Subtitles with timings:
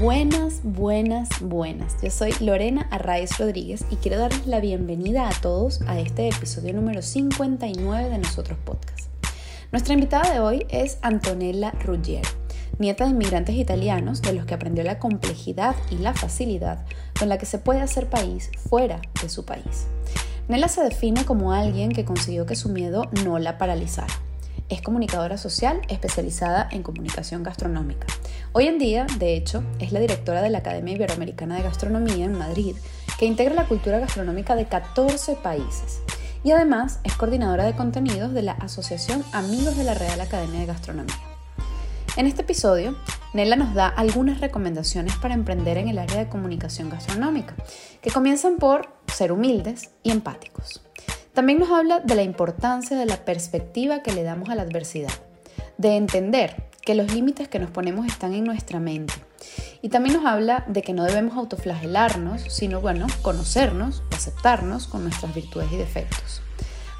[0.00, 1.96] Buenas, buenas, buenas.
[2.02, 6.74] Yo soy Lorena Arraiz Rodríguez y quiero darles la bienvenida a todos a este episodio
[6.74, 9.08] número 59 de Nosotros Podcast.
[9.72, 12.28] Nuestra invitada de hoy es Antonella Ruggiero,
[12.78, 16.84] nieta de inmigrantes italianos de los que aprendió la complejidad y la facilidad
[17.18, 19.86] con la que se puede hacer país fuera de su país.
[20.46, 24.12] Nela se define como alguien que consiguió que su miedo no la paralizara
[24.68, 28.06] es comunicadora social especializada en comunicación gastronómica.
[28.58, 32.38] Hoy en día, de hecho, es la directora de la Academia Iberoamericana de Gastronomía en
[32.38, 32.74] Madrid,
[33.18, 36.00] que integra la cultura gastronómica de 14 países.
[36.42, 40.64] Y además es coordinadora de contenidos de la Asociación Amigos de la Real Academia de
[40.64, 41.20] Gastronomía.
[42.16, 42.96] En este episodio,
[43.34, 47.56] Nela nos da algunas recomendaciones para emprender en el área de comunicación gastronómica,
[48.00, 50.82] que comienzan por ser humildes y empáticos.
[51.34, 55.12] También nos habla de la importancia de la perspectiva que le damos a la adversidad,
[55.76, 59.12] de entender que los límites que nos ponemos están en nuestra mente.
[59.82, 65.34] Y también nos habla de que no debemos autoflagelarnos, sino bueno, conocernos, aceptarnos con nuestras
[65.34, 66.42] virtudes y defectos.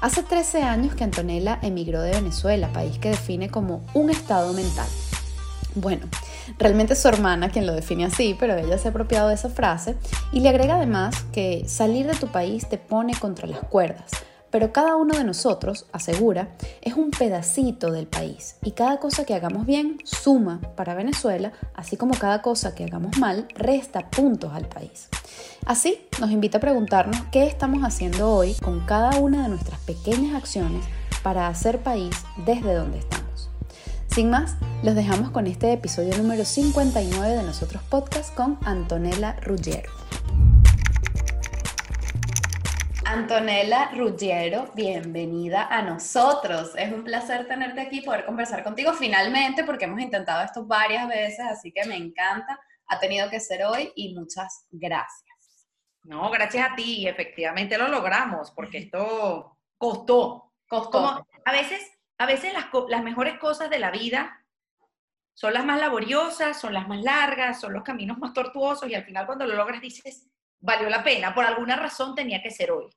[0.01, 4.87] Hace 13 años que Antonella emigró de Venezuela, país que define como un estado mental.
[5.73, 6.05] Bueno,
[6.59, 9.49] realmente es su hermana quien lo define así, pero ella se ha apropiado de esa
[9.49, 9.95] frase
[10.33, 14.11] y le agrega además que salir de tu país te pone contra las cuerdas,
[14.51, 16.49] pero cada uno de nosotros, asegura,
[16.81, 21.97] es un pedacito del país y cada cosa que hagamos bien suma para Venezuela, así
[21.97, 25.09] como cada cosa que hagamos mal resta puntos al país.
[25.65, 30.35] Así, nos invita a preguntarnos qué estamos haciendo hoy con cada una de nuestras pequeñas
[30.35, 30.85] acciones
[31.23, 33.49] para hacer país desde donde estamos.
[34.07, 40.06] Sin más, los dejamos con este episodio número 59 de Nosotros Podcast con Antonella Ruggiero.
[43.09, 46.73] Antonella Ruggiero, bienvenida a nosotros.
[46.75, 51.39] Es un placer tenerte aquí, poder conversar contigo finalmente, porque hemos intentado esto varias veces,
[51.39, 52.59] así que me encanta.
[52.87, 55.69] Ha tenido que ser hoy y muchas gracias.
[56.03, 60.51] No, gracias a ti, efectivamente lo logramos, porque esto costó.
[60.67, 61.25] Costó.
[61.45, 64.45] a veces, a veces las, las mejores cosas de la vida
[65.33, 69.05] son las más laboriosas, son las más largas, son los caminos más tortuosos y al
[69.05, 70.27] final cuando lo logras dices,
[70.59, 72.89] valió la pena, por alguna razón tenía que ser hoy.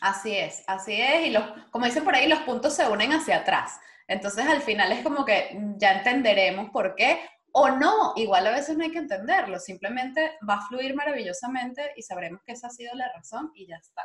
[0.00, 3.38] Así es, así es, y los, como dicen por ahí, los puntos se unen hacia
[3.38, 3.78] atrás.
[4.06, 7.20] Entonces al final es como que ya entenderemos por qué,
[7.52, 12.02] o no, igual a veces no hay que entenderlo, simplemente va a fluir maravillosamente y
[12.02, 14.02] sabremos que esa ha sido la razón y ya está.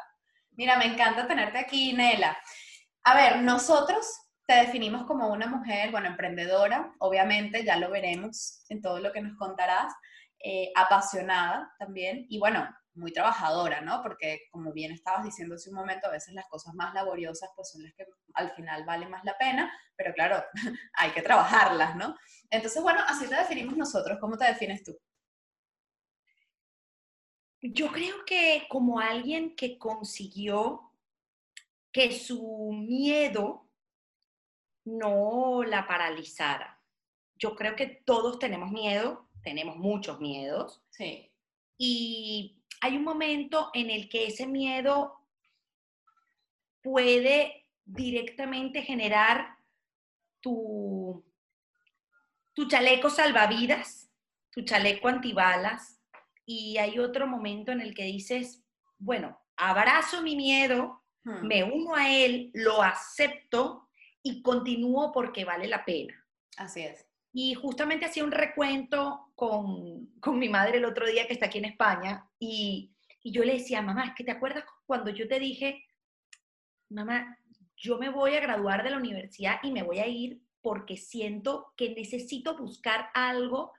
[0.52, 2.38] Mira, me encanta tenerte aquí, Nela.
[3.04, 4.06] A ver, nosotros
[4.48, 9.22] te definimos como una mujer, bueno, emprendedora, obviamente, ya lo veremos en todo lo que
[9.22, 9.94] nos contarás,
[10.44, 14.02] eh, apasionada también, y bueno, muy trabajadora, ¿no?
[14.02, 17.72] Porque como bien estabas diciendo hace un momento, a veces las cosas más laboriosas pues
[17.72, 20.44] son las que al final valen más la pena, pero claro,
[20.94, 22.16] hay que trabajarlas, ¿no?
[22.50, 24.18] Entonces, bueno, así te definimos nosotros.
[24.20, 24.98] ¿Cómo te defines tú?
[27.62, 30.92] Yo creo que como alguien que consiguió
[31.92, 33.70] que su miedo
[34.86, 36.82] no la paralizara.
[37.36, 40.84] Yo creo que todos tenemos miedo, tenemos muchos miedos.
[40.90, 41.32] Sí.
[41.78, 45.22] Y hay un momento en el que ese miedo
[46.82, 49.56] puede directamente generar
[50.42, 51.24] tu,
[52.54, 54.10] tu chaleco salvavidas,
[54.50, 56.00] tu chaleco antibalas,
[56.44, 58.64] y hay otro momento en el que dices,
[58.98, 61.46] bueno, abrazo mi miedo, hmm.
[61.46, 63.90] me uno a él, lo acepto
[64.24, 66.26] y continúo porque vale la pena.
[66.58, 67.08] Así es.
[67.32, 71.60] Y justamente hacía un recuento con, con, mi madre el otro día que está aquí
[71.60, 72.92] en España y,
[73.24, 75.86] yo le decía, mamá, es que te acuerdas cuando yo te dije,
[76.90, 77.38] mamá,
[77.78, 81.72] yo me voy a graduar de la universidad y me voy a ir porque siento
[81.78, 83.74] que necesito buscar algo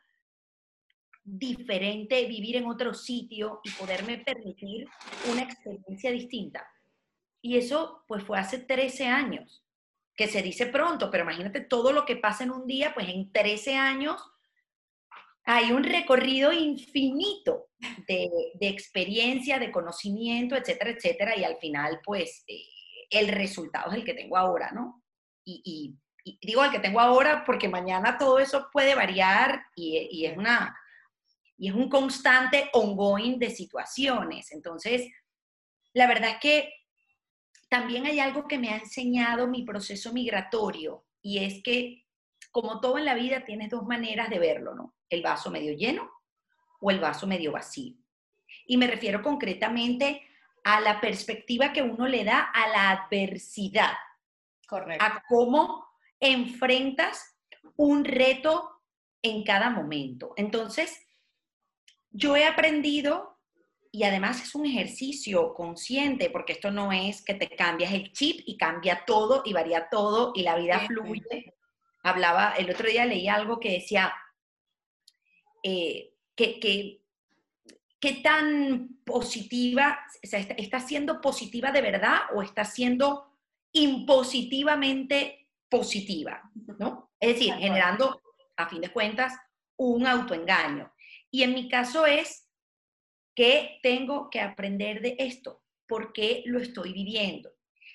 [1.25, 4.89] diferente, vivir en otro sitio y poderme permitir
[5.29, 6.65] una experiencia distinta.
[7.41, 9.65] Y eso pues fue hace 13 años
[10.15, 13.33] que se dice pronto, pero imagínate todo lo que pasa en un día, pues en
[13.33, 14.32] 13 años
[15.45, 17.69] hay un recorrido infinito
[18.07, 18.31] de,
[18.61, 22.63] experiencia, de conocimiento, etcétera, etcétera, y al final, pues, eh,
[23.11, 25.03] el resultado es el que tengo ahora, ¿no?
[25.45, 25.97] Y,
[26.41, 30.79] digo el que tengo ahora porque mañana todo eso puede variar y, es una,
[31.59, 34.53] y es un constante ongoing de situaciones.
[34.53, 35.09] Entonces,
[35.93, 36.73] la verdad es que
[37.69, 42.05] también hay algo que me ha enseñado mi proceso migratorio y es que,
[42.53, 44.95] como todo en la vida, tienes dos maneras de verlo, ¿no?
[45.13, 46.11] El vaso medio lleno
[46.81, 47.95] o el vaso medio vacío.
[48.67, 50.23] Y me refiero concretamente
[50.65, 53.93] a la perspectiva que uno le da a la adversidad.
[54.67, 55.05] Correcto.
[55.05, 55.87] A cómo
[56.19, 57.39] enfrentas
[57.77, 58.81] un reto
[59.21, 60.33] en cada momento.
[60.37, 60.99] Entonces,
[62.11, 63.39] yo he aprendido,
[63.91, 68.41] y además es un ejercicio consciente, porque esto no es que te cambias el chip
[68.47, 71.55] y cambia todo y varía todo y la vida fluye.
[72.03, 74.15] Hablaba, el otro día leí algo que decía
[75.63, 77.01] eh, que, que,
[78.01, 83.33] qué tan positiva, o sea, está, está siendo positiva de verdad o está siendo
[83.73, 87.13] impositivamente positiva, ¿no?
[87.19, 88.21] Es decir, generando,
[88.57, 89.35] a fin de cuentas,
[89.77, 90.93] un autoengaño.
[91.31, 92.49] Y en mi caso es
[93.35, 97.51] que tengo que aprender de esto, porque lo estoy viviendo.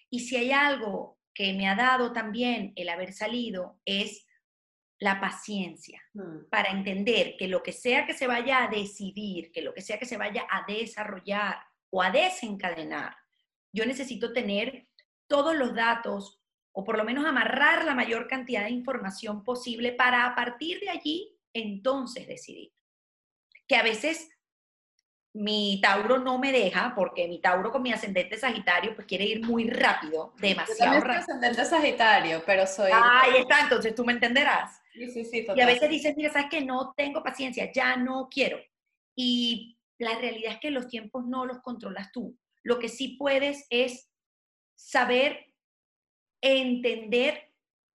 [0.09, 4.26] Y si hay algo que me ha dado también el haber salido, es
[4.99, 6.49] la paciencia mm.
[6.49, 9.99] para entender que lo que sea que se vaya a decidir, que lo que sea
[9.99, 11.57] que se vaya a desarrollar
[11.89, 13.15] o a desencadenar,
[13.71, 14.87] yo necesito tener
[15.27, 16.41] todos los datos
[16.71, 20.89] o por lo menos amarrar la mayor cantidad de información posible para a partir de
[20.89, 22.71] allí entonces decidir.
[23.67, 24.29] Que a veces
[25.33, 29.45] mi Tauro no me deja, porque mi Tauro con mi ascendente Sagitario pues quiere ir
[29.45, 31.21] muy rápido, demasiado Yo rápido.
[31.21, 32.91] ascendente Sagitario, pero soy...
[32.93, 34.79] Ah, ahí está, entonces tú me entenderás.
[34.97, 38.29] Sí, sí, sí, Y a veces dices, mira, sabes que no tengo paciencia, ya no
[38.31, 38.59] quiero.
[39.15, 42.35] Y la realidad es que los tiempos no los controlas tú.
[42.63, 44.09] Lo que sí puedes es
[44.75, 45.53] saber
[46.41, 47.53] entender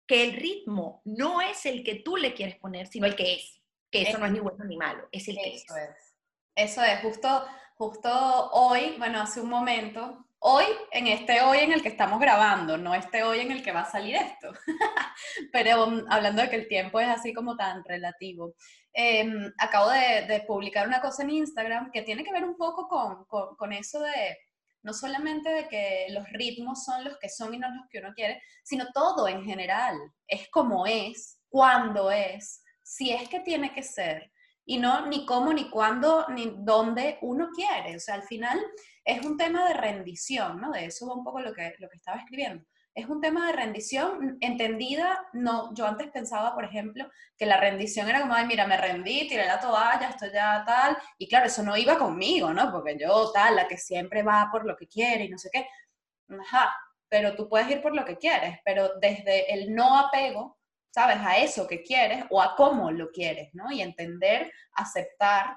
[0.05, 3.61] que el ritmo no es el que tú le quieres poner, sino el que es.
[3.91, 5.63] Que eso no es ni bueno ni malo, es el que es.
[5.63, 6.15] es.
[6.55, 7.45] Eso es, justo,
[7.75, 8.09] justo
[8.51, 12.95] hoy, bueno, hace un momento, hoy, en este hoy en el que estamos grabando, no
[12.95, 14.51] este hoy en el que va a salir esto,
[15.51, 18.53] pero um, hablando de que el tiempo es así como tan relativo,
[18.93, 23.25] em, acabo de, publicar una cosa en Instagram que tiene que ver un poco con,
[23.55, 24.37] con, eso de
[24.81, 28.13] no solamente de que los ritmos son los que son y no los que uno
[28.15, 29.97] quiere, sino todo en general.
[30.25, 34.31] Es como es, cuando es, si es que tiene que ser,
[34.65, 37.95] y no ni cómo, ni cuándo, ni dónde uno quiere.
[37.95, 38.59] O sea, al final
[39.03, 40.71] es un tema de rendición, ¿no?
[40.71, 42.65] De eso va un poco lo que, lo que estaba escribiendo
[42.99, 48.09] es un tema de rendición entendida, no, yo antes pensaba, por ejemplo, que la rendición
[48.09, 51.63] era como, ay, mira, me rendí, tiré la toalla, estoy ya tal, y claro, eso
[51.63, 52.71] no iba conmigo, ¿no?
[52.71, 55.67] Porque yo tal, la que siempre va por lo que quiere y no sé qué,
[56.39, 56.75] ajá,
[57.07, 60.57] pero tú puedes ir por lo que quieres, pero desde el no apego,
[60.91, 61.17] ¿sabes?
[61.19, 63.71] A eso que quieres o a cómo lo quieres, ¿no?
[63.71, 65.55] Y entender, aceptar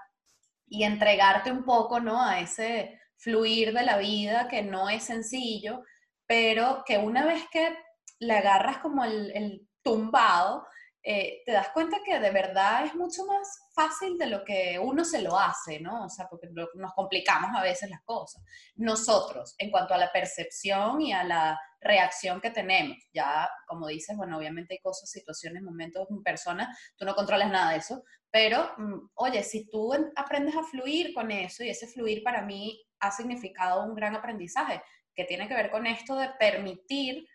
[0.66, 2.22] y entregarte un poco, ¿no?
[2.22, 5.84] A ese fluir de la vida que no es sencillo,
[6.26, 7.74] pero que una vez que
[8.18, 10.64] le agarras como el, tumbado,
[11.02, 15.04] eh, te das cuenta que de verdad es mucho más fácil de lo que uno
[15.04, 16.04] se lo hace, ¿no?
[16.04, 18.40] O sea, porque nos complicamos a veces las cosas.
[18.76, 24.16] Nosotros, en cuanto a la percepción y a la reacción que tenemos, ya como dices,
[24.16, 29.10] bueno, obviamente hay cosas, situaciones, momentos, personas, tú no controlas nada de eso, pero mm,
[29.14, 33.84] oye, si tú aprendes a fluir con eso y ese fluir para mí ha significado
[33.84, 34.82] un gran aprendizaje,
[35.14, 37.28] que tiene que ver con esto de permitir,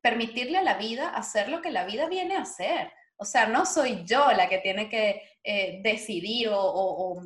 [0.00, 2.92] permitirle a la vida hacer lo que la vida viene a hacer.
[3.16, 7.22] O sea, no soy yo la que tiene que eh, decidir o,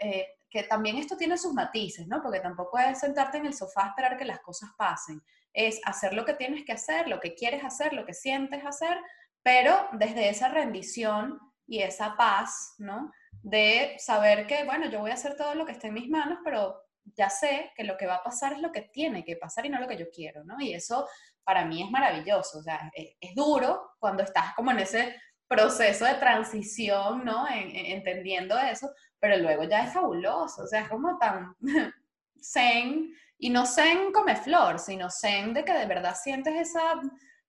[0.00, 2.22] eh, que también esto tiene sus matices, ¿no?
[2.22, 5.22] Porque tampoco es sentarte en el sofá esperar que las cosas pasen.
[5.52, 8.98] Es hacer lo que tienes que hacer, lo que quieres hacer, lo que sientes hacer,
[9.42, 13.12] pero desde esa rendición y esa paz, ¿no?
[13.42, 16.38] De saber que, bueno, yo voy a hacer todo lo que esté en mis manos,
[16.44, 19.66] pero ya sé que lo que va a pasar es lo que tiene que pasar
[19.66, 20.60] y no lo que yo quiero, ¿no?
[20.60, 21.08] Y eso
[21.44, 25.16] para mí es maravilloso, o sea, es, duro cuando estás como en ese
[25.48, 27.46] proceso de transición, ¿no?
[27.50, 31.54] entendiendo eso, pero luego ya es fabuloso, o sea, es como tan
[32.40, 37.00] zen, y no zen come flor, sino zen de que de verdad sientes esa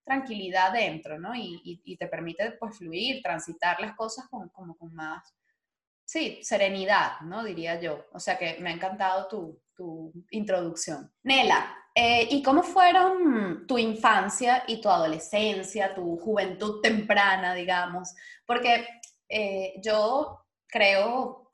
[0.04, 1.34] tranquilidad dentro, ¿no?
[1.36, 5.34] Y, te permite pues fluir, transitar las cosas con, como con más
[6.06, 7.44] sí, serenidad, ¿no?
[7.44, 8.06] Diría yo.
[8.14, 9.60] O sea que me ha encantado tu,
[10.30, 11.12] introducción.
[11.24, 18.14] Nela, eh, ¿y cómo fueron tu infancia y tu adolescencia, tu juventud temprana, digamos?
[18.46, 18.88] Porque
[19.28, 21.52] eh, yo creo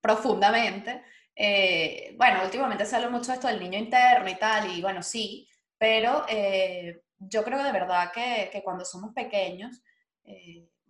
[0.00, 1.02] profundamente,
[1.36, 5.02] eh, bueno, últimamente se habla mucho de esto del niño interno y tal, y bueno,
[5.02, 6.26] sí, pero
[7.18, 9.80] yo creo de verdad que, que cuando somos pequeños,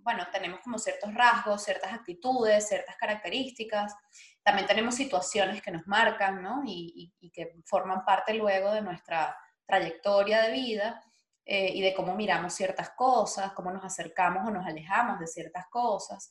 [0.08, 3.94] bueno, tenemos como ciertos rasgos, ciertas actitudes, ciertas características.
[4.42, 6.62] También tenemos situaciones que nos marcan, ¿no?
[6.64, 9.36] Y, que forman parte luego de nuestra
[9.66, 11.04] trayectoria de vida
[11.44, 15.66] eh, y de cómo miramos ciertas cosas, cómo nos acercamos o nos alejamos de ciertas
[15.68, 16.30] cosas.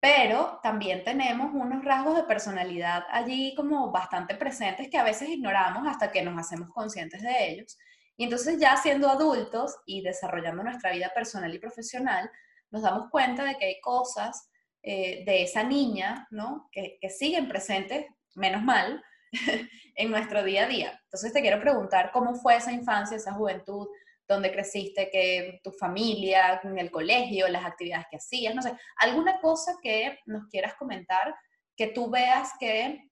[0.00, 5.86] Pero también tenemos unos rasgos de personalidad allí como bastante presentes que a veces ignoramos
[5.86, 7.78] hasta que nos hacemos conscientes de ellos.
[8.16, 12.28] Y entonces ya siendo adultos y desarrollando nuestra vida personal y profesional,
[12.72, 14.50] nos damos cuenta de que hay cosas
[14.82, 16.68] eh, de esa niña, ¿no?
[16.72, 19.02] Que, que siguen presentes, menos mal,
[19.94, 21.00] en nuestro día a día.
[21.04, 23.86] Entonces te quiero preguntar cómo fue esa infancia, esa juventud,
[24.26, 29.40] dónde creciste, que tu familia, en el colegio, las actividades que hacías, no sé, alguna
[29.40, 31.34] cosa que nos quieras comentar
[31.76, 33.10] que tú veas que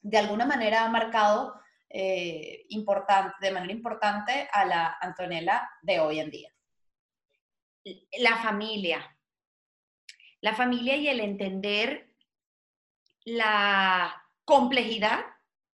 [0.00, 1.54] de alguna manera ha marcado
[1.88, 6.50] eh, importante, de manera importante a la Antonella de hoy en día.
[8.18, 9.16] La familia.
[10.40, 12.10] La familia y el entender
[13.24, 14.14] la
[14.44, 15.24] complejidad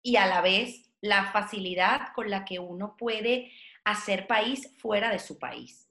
[0.04, 3.51] y a la vez la facilidad con la que uno puede
[3.84, 5.89] hacer país fuera de su país.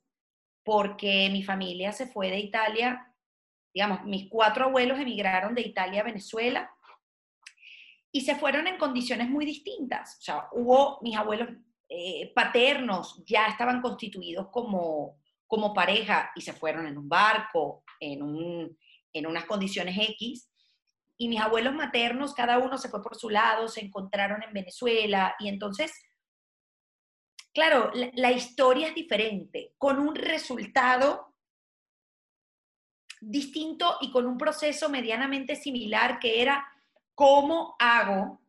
[0.62, 3.12] Porque mi familia se fue de Italia,
[3.72, 6.70] digamos, mis cuatro abuelos emigraron de Italia a Venezuela
[8.12, 10.18] y se fueron en condiciones muy distintas.
[10.18, 11.48] O sea, hubo mis abuelos
[11.88, 15.17] eh, paternos ya estaban constituidos como,
[15.48, 18.78] como pareja y se fueron en un barco, en, un,
[19.12, 20.48] en unas condiciones X,
[21.16, 25.34] y mis abuelos maternos, cada uno se fue por su lado, se encontraron en Venezuela
[25.40, 25.92] y entonces,
[27.52, 31.34] claro, la, historia es diferente, con un resultado
[33.20, 36.64] distinto y con un proceso medianamente similar que era
[37.16, 38.40] cómo hago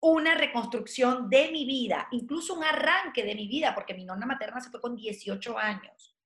[0.00, 4.60] una reconstrucción de mi vida, incluso un arranque de mi vida, porque mi nonna materna
[4.60, 6.16] se fue con 18 años,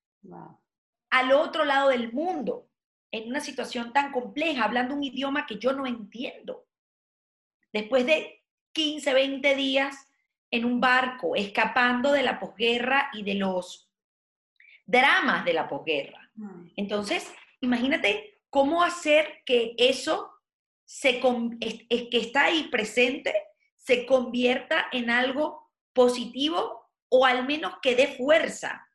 [1.11, 2.69] al otro lado del mundo
[3.11, 6.67] en una situación tan compleja, hablando un idioma que yo no entiendo.
[7.73, 10.09] Después de 15, 20 días
[10.51, 13.91] en un barco, escapando de la posguerra y de los
[14.87, 16.31] dramas de la posguerra.
[16.35, 16.69] Mm.
[16.77, 20.31] Entonces, imagínate cómo hacer que eso
[20.85, 21.21] se,
[21.61, 23.35] es, que está ahí presente
[23.85, 28.89] se convierta en algo positivo o al menos que dé fuerza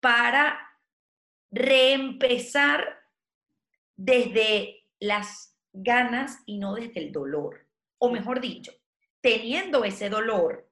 [0.00, 0.58] para
[1.50, 3.00] reempezar
[3.96, 7.66] desde las ganas y no desde el dolor.
[7.98, 8.72] O mejor dicho,
[9.20, 10.70] teniendo ese dolor,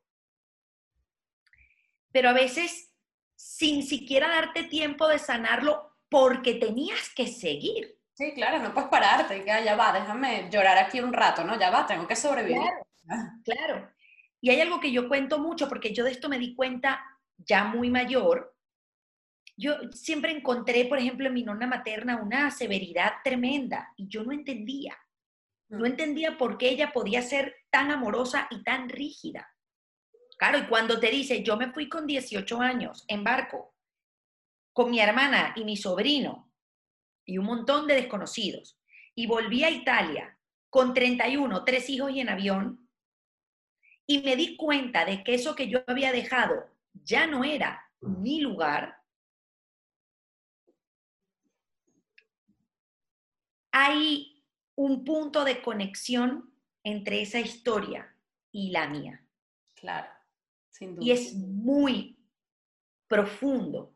[2.13, 2.93] pero a veces
[3.37, 7.99] sin siquiera darte tiempo de sanarlo porque tenías que seguir.
[8.15, 11.59] Sí, claro, no puedes pararte, que ya va, déjame llorar aquí un rato, ¿no?
[11.59, 12.61] Ya va, tengo que sobrevivir.
[12.61, 12.88] Claro,
[13.45, 13.91] claro.
[14.41, 17.05] Y hay algo que yo cuento mucho porque yo de esto me di cuenta
[17.37, 18.55] ya muy mayor,
[19.59, 24.31] yo siempre encontré, por ejemplo, en mi nonna materna una severidad tremenda y yo no
[24.31, 24.97] entendía.
[25.69, 25.87] No mm.
[25.87, 29.53] entendía por qué ella podía ser tan amorosa y tan rígida.
[30.39, 33.75] Claro, y cuando te dice, yo me fui con 18 años en barco,
[34.73, 36.53] con mi hermana y mi sobrino
[37.25, 38.81] y un montón de desconocidos,
[39.15, 40.39] y volví a Italia
[40.71, 42.88] con 31, tres hijos y en avión,
[44.11, 46.67] y me di cuenta de que eso que yo había dejado
[47.05, 49.03] ya no era mi lugar,
[53.71, 54.43] hay
[54.77, 58.17] un punto de conexión entre esa historia
[58.51, 59.23] y la mía.
[59.75, 60.09] Claro,
[60.71, 61.05] sin duda.
[61.05, 62.19] Y es muy
[63.07, 63.95] profundo.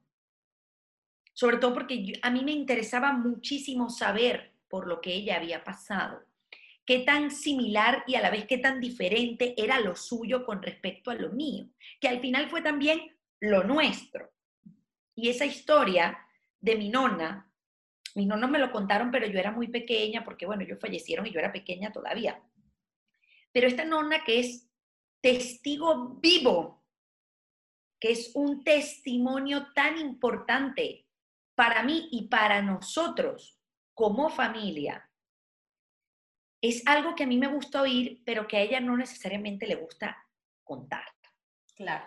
[1.33, 6.23] Sobre todo porque a mí me interesaba muchísimo saber por lo que ella había pasado.
[6.85, 11.11] Qué tan similar y a la vez qué tan diferente era lo suyo con respecto
[11.11, 11.69] a lo mío.
[12.01, 14.33] Que al final fue también lo nuestro.
[15.15, 16.19] Y esa historia
[16.61, 17.53] de mi nona
[18.15, 21.33] mis no me lo contaron, pero yo era muy pequeña, porque bueno, ellos fallecieron y
[21.33, 22.43] yo era pequeña todavía.
[23.53, 24.69] Pero esta nonna que es
[25.21, 26.85] testigo vivo,
[27.99, 31.07] que es un testimonio tan importante
[31.55, 33.59] para mí y para nosotros
[33.95, 35.09] como familia,
[36.63, 39.75] es algo que a mí me gusta oír, pero que a ella no necesariamente le
[39.75, 40.17] gusta
[40.63, 41.05] contar.
[41.75, 42.07] Claro.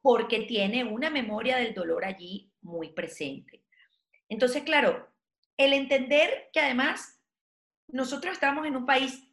[0.00, 3.64] Porque tiene una memoria del dolor allí muy presente.
[4.28, 5.12] Entonces, claro,
[5.56, 7.20] el entender que además
[7.88, 9.28] nosotros estamos en un país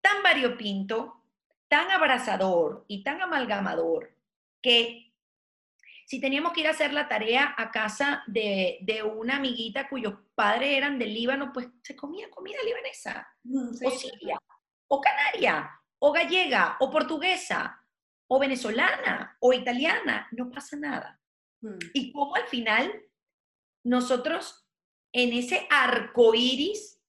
[0.00, 1.24] tan variopinto,
[1.68, 4.16] tan abrazador y tan amalgamador,
[4.62, 5.09] que
[6.10, 10.76] si teníamos que ir a hacer la tarea a casa de, una amiguita cuyos padres
[10.76, 14.36] eran del Líbano, pues se comía comida libanesa, mm, o siria,
[14.88, 17.86] o canaria, o gallega, o portuguesa,
[18.26, 21.22] o venezolana, o italiana, no pasa nada.
[21.60, 21.78] Mm.
[21.94, 23.04] Y como al final
[23.84, 24.66] nosotros
[25.12, 27.00] en ese arco iris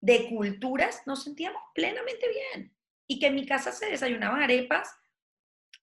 [0.00, 2.74] de culturas nos sentíamos plenamente bien.
[3.06, 4.88] Y que en mi casa se desayunaban arepas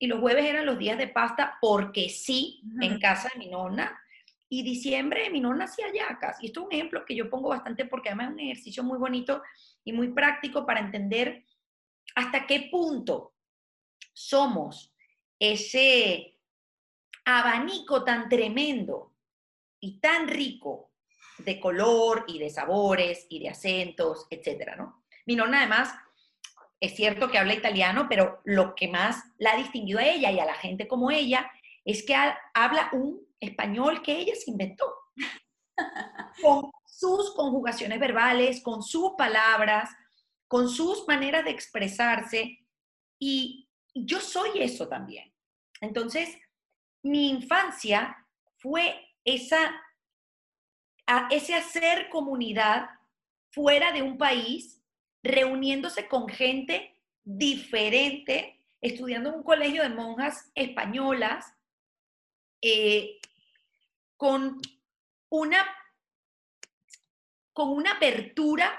[0.01, 4.01] y los jueves eran los días de pasta porque sí, en casa de mi nonna.
[4.49, 6.41] Y diciembre mi nonna hacía yacas.
[6.41, 8.97] Y esto es un ejemplo que yo pongo bastante porque además es un ejercicio muy
[8.97, 9.43] bonito
[9.83, 11.45] y muy práctico para entender
[12.15, 13.35] hasta qué punto
[14.11, 14.91] somos
[15.37, 16.35] ese
[17.23, 19.13] abanico tan tremendo
[19.79, 20.93] y tan rico
[21.37, 25.03] de color y de sabores y de acentos, etcétera, ¿no?
[25.27, 25.93] Mi nonna además
[26.81, 30.39] es cierto que habla italiano, pero lo que más la ha distinguido a ella y
[30.39, 31.49] a la gente como ella
[31.85, 32.15] es que
[32.53, 34.91] habla un español que ella se inventó.
[36.41, 39.89] con sus conjugaciones verbales, con sus palabras,
[40.47, 42.59] con sus maneras de expresarse.
[43.19, 45.31] Y yo soy eso también.
[45.81, 46.35] Entonces,
[47.03, 49.71] mi infancia fue esa,
[51.29, 52.89] ese hacer comunidad
[53.51, 54.80] fuera de un país
[55.23, 61.53] reuniéndose con gente diferente, estudiando en un colegio de monjas españolas,
[62.61, 63.19] eh,
[64.17, 64.61] con,
[65.29, 65.65] una,
[67.53, 68.75] con una apertura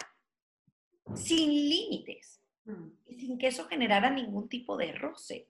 [1.14, 2.88] sin límites, mm.
[3.18, 5.48] sin que eso generara ningún tipo de roce.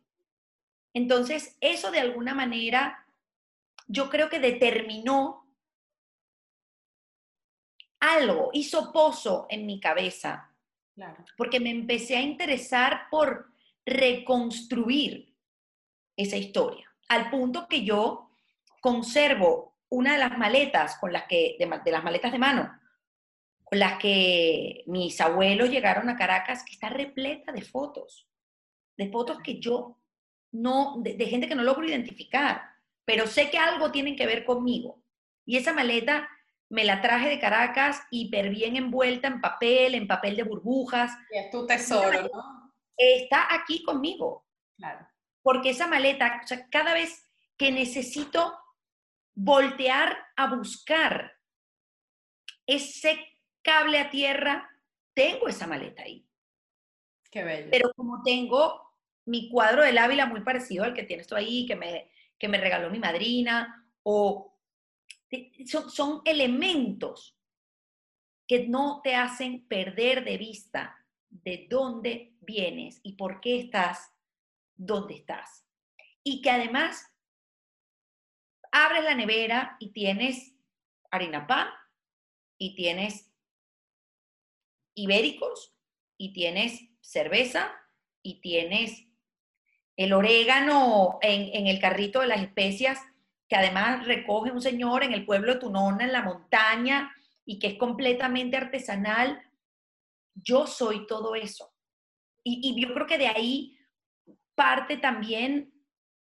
[0.94, 3.06] Entonces, eso de alguna manera,
[3.86, 5.46] yo creo que determinó
[8.00, 10.51] algo, hizo pozo en mi cabeza
[11.36, 13.52] porque me empecé a interesar por
[13.84, 15.34] reconstruir
[16.16, 18.30] esa historia, al punto que yo
[18.80, 22.72] conservo una de las maletas con las que, de, las maletas de mano,
[23.64, 28.28] con las que mis abuelos llegaron a Caracas, que está repleta de fotos,
[28.96, 29.98] de fotos que yo
[30.52, 32.62] no, de, de gente que no logro identificar,
[33.04, 35.02] pero sé que algo tienen que ver conmigo.
[35.44, 36.28] Y esa maleta
[36.72, 41.12] me la traje de Caracas hiper bien envuelta en papel, en papel de burbujas.
[41.30, 42.72] Y es tu tesoro, ¿no?
[42.96, 44.46] Está aquí conmigo.
[44.78, 45.06] Claro.
[45.42, 48.58] Porque esa maleta, o sea, cada vez que necesito
[49.34, 51.34] voltear a buscar
[52.66, 53.18] ese
[53.60, 54.70] cable a tierra,
[55.12, 56.26] tengo esa maleta ahí.
[57.30, 57.68] Qué bello.
[57.70, 61.76] Pero como tengo mi cuadro del Ávila muy parecido al que tienes tú ahí, que
[61.76, 64.51] me, que me regaló mi madrina, o
[65.66, 67.36] son, elementos
[68.46, 70.96] que no te hacen perder de vista
[71.30, 74.12] de dónde vienes y por qué estás
[74.74, 75.64] donde estás.
[76.22, 77.06] Y que además
[78.70, 80.54] abres la nevera y tienes
[81.10, 81.68] harina pan
[82.58, 83.30] y tienes
[84.94, 85.74] ibéricos
[86.16, 87.72] y tienes cerveza
[88.22, 89.06] y tienes
[89.96, 92.98] el orégano en, en el carrito de las especias
[93.52, 97.66] que además recoge un señor en el pueblo de Tunona, en la montaña, y que
[97.66, 99.42] es completamente artesanal.
[100.32, 101.70] Yo soy todo eso.
[102.42, 103.78] Y, yo creo que de ahí
[104.54, 105.70] parte también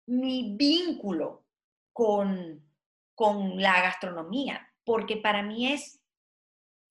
[0.07, 1.45] mi vínculo
[1.91, 2.67] con,
[3.13, 6.01] con la gastronomía, porque para mí es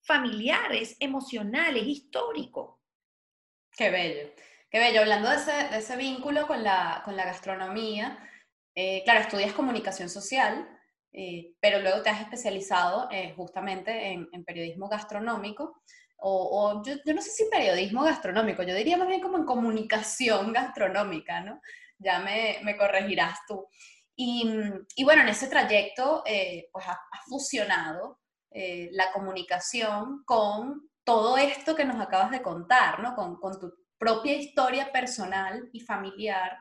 [0.02, 2.80] familiar, es emocional, es histórico.
[3.72, 4.32] Qué bello,
[4.70, 5.00] qué bello.
[5.00, 8.28] Hablando de ese, de ese vínculo con la, con la gastronomía,
[8.74, 10.68] eh, claro, estudias comunicación social,
[11.12, 15.82] eh, pero luego te has especializado eh, justamente en, periodismo gastronómico,
[16.24, 21.40] o, yo, no sé si periodismo gastronómico, yo diría más bien como en comunicación gastronómica,
[21.40, 21.60] ¿no?
[21.98, 23.66] Ya me, corregirás tú.
[24.14, 24.44] Y,
[25.02, 26.22] bueno, en ese trayecto,
[26.72, 28.20] pues has ha fusionado
[28.52, 33.16] la comunicación con todo esto que nos acabas de contar, ¿no?
[33.16, 36.56] Con tu propia historia personal y familiar,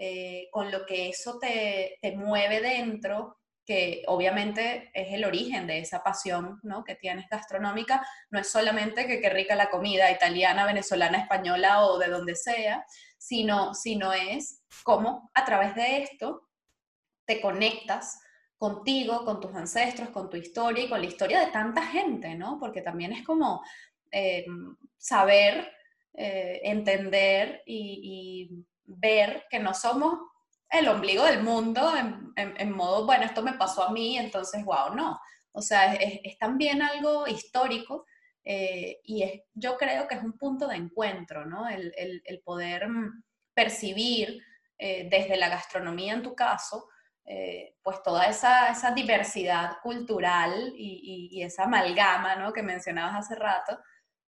[0.00, 5.80] eh, con lo que eso te, te, mueve dentro, que obviamente es el origen de
[5.80, 6.84] esa pasión ¿no?
[6.84, 11.98] que tienes gastronómica, no es solamente que qué rica la comida italiana, venezolana, española o
[11.98, 12.86] de donde sea,
[13.18, 16.48] sino, sino es cómo a través de esto
[17.26, 18.20] te conectas
[18.56, 22.58] contigo, con tus ancestros, con tu historia y con la historia de tanta gente, ¿no?
[22.58, 23.62] Porque también es como
[24.10, 24.46] eh,
[24.96, 25.72] saber,
[26.14, 30.18] eh, entender y, ver que no somos
[30.70, 31.92] el ombligo del mundo
[32.36, 35.18] en, modo, bueno, esto me pasó a mí, entonces, wow, no.
[35.52, 38.06] O sea, es, también algo histórico
[38.44, 41.66] eh, y es, yo creo que es un punto de encuentro, ¿no?
[41.68, 43.24] El, poder mm,
[43.54, 44.42] percibir
[44.78, 46.88] eh, desde la gastronomía en tu caso,
[47.24, 52.52] eh, pues toda esa, diversidad cultural y, y, esa amalgama, ¿no?
[52.52, 53.78] Que mencionabas hace rato,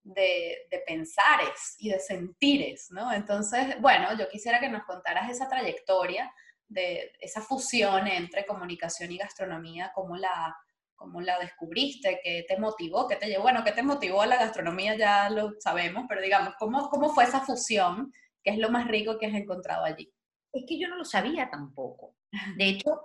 [0.02, 3.12] de, de, pensares y de sentires, ¿no?
[3.12, 6.32] Entonces, bueno, yo quisiera que nos contaras esa trayectoria
[6.68, 10.56] de esa fusión entre comunicación y gastronomía, cómo la,
[10.94, 14.36] cómo la descubriste, qué te motivó, qué te llevó, bueno, qué te motivó a la
[14.36, 18.12] gastronomía ya lo sabemos, pero digamos, ¿cómo, cómo fue esa fusión?
[18.42, 20.12] ¿Qué es lo más rico que has encontrado allí?
[20.52, 22.16] Es que yo no lo sabía tampoco.
[22.56, 23.00] De hecho,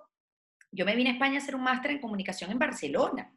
[0.71, 3.33] yo me vine a España a hacer un máster en comunicación en Barcelona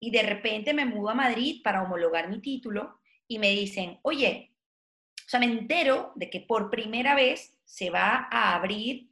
[0.00, 4.56] y de repente me mudo a Madrid para homologar mi título y me dicen, oye,
[5.14, 9.10] o sea, me entero de que por primera vez se va a abrir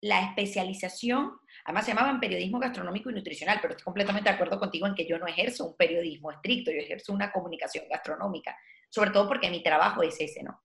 [0.00, 1.32] la especialización,
[1.64, 5.06] además se llamaban periodismo gastronómico y nutricional, pero estoy completamente de acuerdo contigo en que
[5.06, 8.56] yo no ejerzo un periodismo estricto, yo ejerzo una comunicación gastronómica,
[8.88, 10.62] sobre todo porque mi trabajo es ese, ¿no?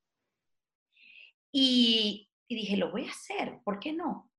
[1.52, 4.32] Y, y dije, lo voy a hacer, ¿por qué no?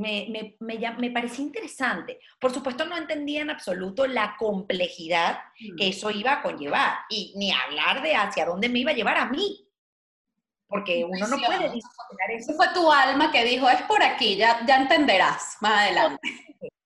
[0.00, 2.20] Me, me, me, me, parecía interesante.
[2.40, 5.90] Por supuesto, no entendía en absoluto la complejidad que mm.
[5.90, 9.26] eso iba a conllevar y ni hablar de hacia dónde me iba a llevar a
[9.26, 9.66] mí.
[10.66, 12.54] Porque uno no puede disociar eso.
[12.54, 16.28] Fue tu alma que dijo, es por aquí, ya, ya entenderás más adelante.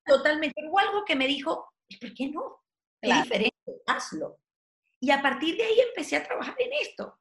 [0.05, 0.62] Totalmente.
[0.66, 2.62] Hubo algo que me dijo, ¿por qué no?
[3.00, 4.38] Es diferente, hazlo.
[5.00, 7.18] Y a partir de ahí empecé a trabajar en esto.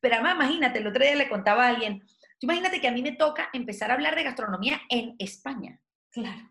[0.00, 2.02] Pero además, imagínate, el otro día le contaba a alguien,
[2.40, 5.80] imagínate que a mí me toca empezar a hablar de gastronomía en España.
[6.10, 6.50] Claro.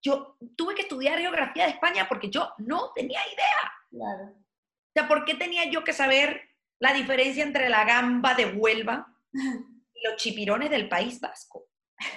[0.00, 3.72] Yo tuve que estudiar geografía de España porque yo no tenía idea.
[3.90, 4.24] Claro.
[4.24, 9.06] O sea, ¿por qué tenía yo que saber la diferencia entre la gamba de Huelva
[9.32, 11.68] y los chipirones del País Vasco?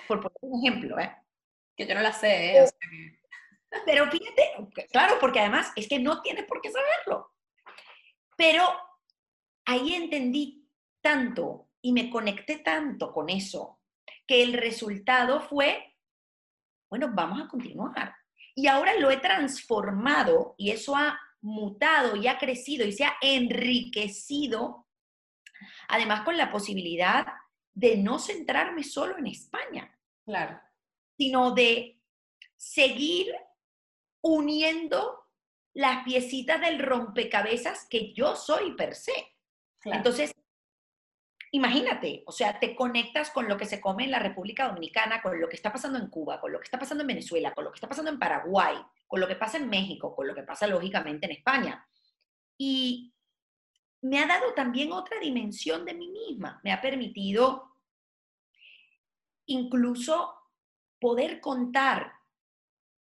[0.07, 1.15] Por poner un ejemplo, ¿eh?
[1.75, 2.69] Que yo no la sé, ¿eh?
[3.85, 7.33] Pero fíjate, claro, porque además es que no tienes por qué saberlo.
[8.37, 8.63] Pero
[9.65, 10.69] ahí entendí
[11.01, 13.79] tanto y me conecté tanto con eso
[14.25, 15.95] que el resultado fue,
[16.89, 18.15] bueno, vamos a continuar.
[18.55, 23.13] Y ahora lo he transformado y eso ha mutado y ha crecido y se ha
[23.21, 24.87] enriquecido,
[25.87, 27.27] además con la posibilidad
[27.75, 29.95] de no centrarme solo en España.
[30.25, 30.59] Claro.
[31.19, 32.01] Sino de
[32.57, 33.31] seguir
[34.23, 35.19] uniendo
[35.75, 39.35] las piecitas del rompecabezas que yo soy per se.
[39.83, 40.33] Entonces,
[41.55, 45.39] imagínate, o sea, te conectas con lo que se come en la República Dominicana, con
[45.39, 47.71] lo que está pasando en Cuba, con lo que está pasando en Venezuela, con lo
[47.71, 48.75] que está pasando en Paraguay,
[49.07, 51.87] con lo que pasa en México, con lo que pasa lógicamente en España.
[52.57, 53.13] Y
[54.01, 57.71] me ha dado también otra dimensión de mí misma, me ha permitido
[59.45, 60.35] incluso
[60.99, 62.11] poder contar,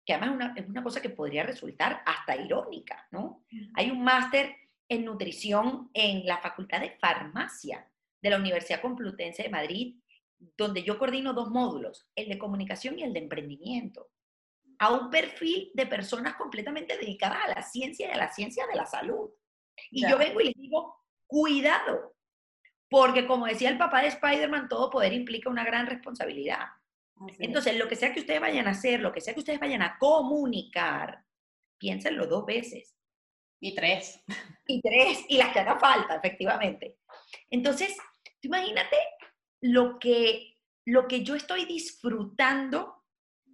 [0.05, 3.43] que además es una, cosa que podría resultar hasta irónica, ¿no?
[3.73, 4.55] Hay un máster
[4.87, 7.89] en nutrición en la Facultad de Farmacia
[8.25, 9.99] de la Universidad Complutense de Madrid,
[10.57, 14.09] donde yo coordino dos módulos, el de comunicación y el de emprendimiento,
[14.79, 18.75] a un perfil de personas completamente dedicadas a la ciencia y a la ciencia de
[18.75, 19.29] la salud.
[19.91, 22.15] Y yo vengo y les digo, cuidado,
[22.89, 26.65] porque como decía el papá de Spider-Man, todo poder implica una gran responsabilidad.
[27.37, 29.83] Entonces, lo que sea que ustedes vayan a hacer, lo que sea que ustedes vayan
[29.83, 31.23] a comunicar,
[31.77, 32.97] piénsenlo dos veces.
[33.61, 34.19] Y tres.
[34.67, 36.97] Y tres, y las que haga falta, efectivamente.
[37.49, 37.95] Entonces,
[38.45, 38.97] imagínate
[39.61, 43.03] lo que, lo que yo estoy disfrutando,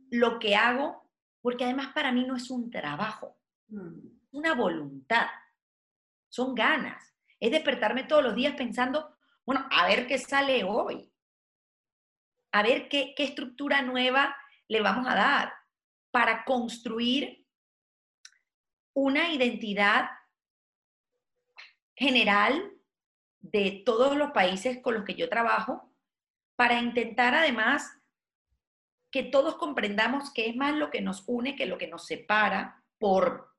[0.09, 1.09] lo que hago,
[1.41, 3.39] porque además para mí no es un trabajo,
[4.31, 5.27] una voluntad,
[6.29, 7.13] son ganas.
[7.39, 11.11] Es despertarme todos los días pensando, bueno, a ver qué sale hoy,
[12.51, 14.35] a ver qué, qué estructura nueva
[14.67, 15.53] le vamos a dar
[16.11, 17.45] para construir
[18.93, 20.09] una identidad
[21.95, 22.80] general
[23.41, 25.91] de todos los países con los que yo trabajo
[26.55, 27.91] para intentar además
[29.09, 32.83] que todos comprendamos que es más lo que nos une que lo que nos separa
[32.97, 33.53] por,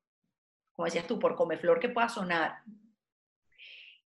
[0.73, 2.62] como decías tú, por flor que pueda sonar.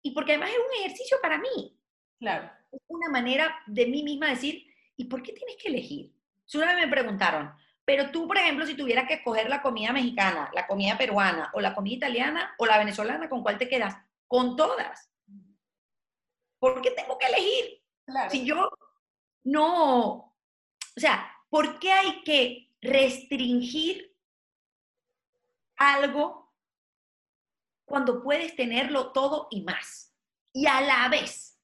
[0.03, 1.79] Y porque además es un ejercicio para mí.
[2.19, 2.51] Claro.
[2.73, 6.13] Es una manera de mí misma decir, ¿y por qué tienes que elegir?
[6.47, 7.53] Si una vez me preguntaron,
[7.85, 11.61] pero tú, por ejemplo, si tuvieras que escoger la comida mexicana, la comida peruana, o
[11.61, 13.97] la comida italiana, o la venezolana, ¿con cuál te quedas?
[14.27, 15.11] Con todas.
[16.59, 17.83] ¿Por qué tengo que elegir?
[18.31, 18.71] Si yo
[19.45, 24.17] no, o sea, ¿por qué hay que restringir
[25.77, 26.53] algo
[27.85, 30.15] cuando puedes tenerlo todo y más?
[30.53, 31.61] Y a la vez.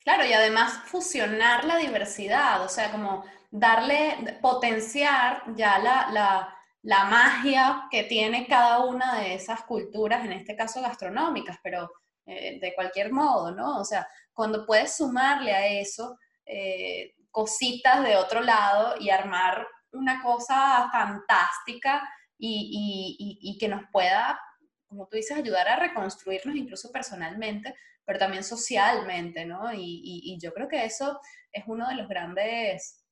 [0.00, 7.04] Claro, y además fusionar la diversidad, o sea, como darle, potenciar ya la, la, la
[7.06, 11.90] magia que tiene cada una de esas culturas, en este caso gastronómicas, pero
[12.26, 13.78] eh, de cualquier modo, ¿no?
[13.78, 20.22] O sea, cuando puedes sumarle a eso eh, cositas de otro lado y armar una
[20.22, 22.02] cosa fantástica
[22.38, 24.40] y, que nos pueda,
[24.88, 29.72] como tú dices, ayudar a reconstruirnos incluso personalmente, pero también socialmente, ¿no?
[29.72, 31.20] Y, yo creo que eso
[31.52, 33.04] es uno de los grandes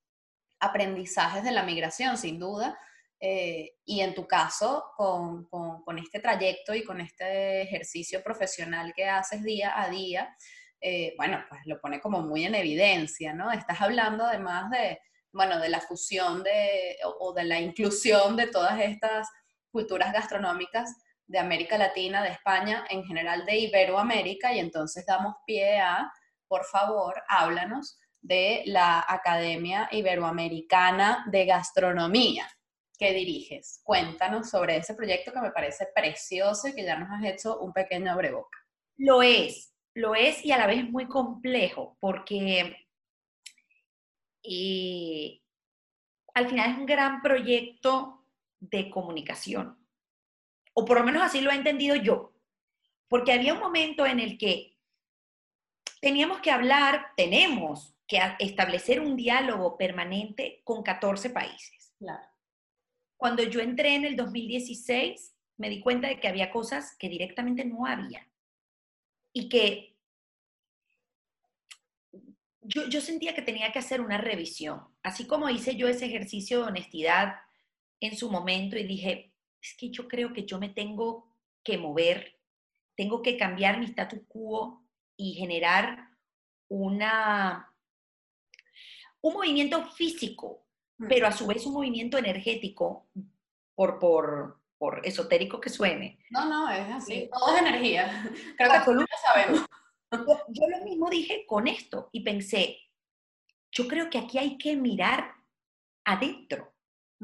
[0.61, 2.79] aprendizajes de la migración, sin duda,
[3.27, 9.09] eh, y en tu caso, con, con, este trayecto y con este ejercicio profesional que
[9.09, 10.37] haces día a día,
[10.79, 13.51] eh, bueno, pues lo pone como muy en evidencia, ¿no?
[13.51, 15.01] Estás hablando además de,
[15.33, 19.27] bueno, de la fusión de, o, de la inclusión de todas estas
[19.71, 20.95] culturas gastronómicas
[21.27, 26.13] de América Latina, de España, en general de Iberoamérica, y entonces damos pie a,
[26.47, 32.47] por favor, háblanos de la Academia Iberoamericana de Gastronomía
[32.99, 33.81] que diriges.
[33.85, 37.73] Cuéntanos sobre ese proyecto que me parece precioso y que ya nos has hecho un
[37.73, 38.59] pequeño abreboca.
[38.97, 42.77] Lo es, lo es y a la vez muy complejo porque
[44.43, 45.43] y
[46.35, 48.27] al final es un gran proyecto
[48.61, 49.79] de comunicación.
[50.75, 52.35] O por lo menos así lo he entendido yo.
[53.09, 54.77] Porque había un momento en el que
[56.01, 61.95] teníamos que hablar, tenemos que establecer un diálogo permanente con 14 países.
[63.25, 67.65] Cuando yo entré en el 2016, me di cuenta de que había cosas que directamente
[67.65, 68.29] no había.
[69.33, 69.97] Y que
[72.61, 76.65] yo, sentía que tenía que hacer una revisión, así como hice yo ese ejercicio de
[76.65, 77.37] honestidad
[77.99, 79.33] en su momento y dije,
[79.63, 82.39] es que yo creo que yo me tengo que mover,
[82.95, 84.85] tengo que cambiar mi status quo
[85.17, 86.11] y generar
[86.69, 87.75] una,
[89.23, 90.64] un movimiento físico.
[91.09, 93.07] Pero a su vez un movimiento energético,
[93.75, 96.19] por, por, por esotérico que suene.
[96.31, 97.29] No, no, es así.
[97.33, 98.31] Todo es energía.
[98.57, 99.67] Creo que tú lo sabemos.
[100.49, 102.79] Yo, lo mismo dije con esto y pensé,
[103.73, 105.35] yo creo que aquí hay que mirar
[106.05, 106.73] adentro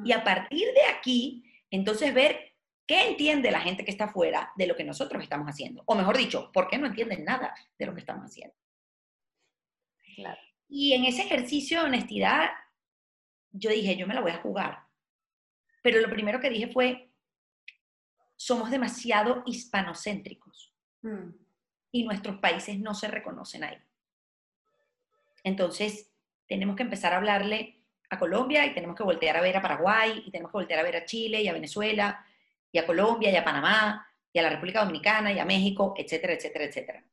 [0.05, 2.57] y a partir de aquí, entonces ver
[2.87, 5.85] qué entiende la gente que está afuera de lo que nosotros estamos haciendo.
[5.87, 8.57] O mejor dicho, ¿por qué no entienden nada de lo que estamos haciendo?
[10.69, 12.51] Y en ese ejercicio de honestidad,
[13.53, 14.85] yo dije, yo me la voy a jugar.
[15.83, 17.11] Pero lo primero que dije fue,
[18.37, 20.75] somos demasiado hispanocéntricos.
[21.03, 21.31] Mm
[21.93, 23.79] y nuestros países no se reconocen ahí.
[25.43, 26.13] Entonces,
[26.47, 30.23] tenemos que empezar a hablarle a Colombia y tenemos que voltear a ver a Paraguay
[30.27, 32.25] y tenemos que voltear a ver a Chile y a Venezuela
[32.73, 36.35] y a Colombia y a Panamá y a la República Dominicana y a México, etcétera,
[36.35, 37.05] etcétera, etcétera.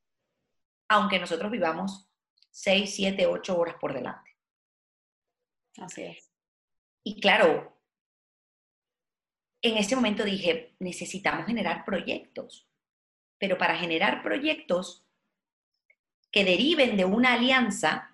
[0.89, 2.09] Aunque nosotros vivamos
[2.51, 4.35] 6, 7, 8 horas por delante.
[5.77, 6.26] Así es.
[7.07, 7.77] Y claro,
[9.61, 12.67] en ese momento dije, necesitamos generar proyectos
[13.37, 15.05] pero para generar proyectos
[16.31, 18.11] que deriven de una alianza,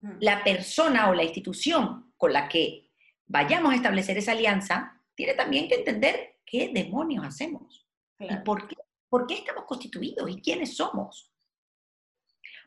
[0.00, 0.18] mm.
[0.20, 2.90] la persona o la institución con la que
[3.26, 7.86] vayamos a establecer esa alianza tiene también que entender qué demonios hacemos
[8.18, 8.76] y por qué,
[9.08, 11.32] por qué estamos constituidos y quiénes somos.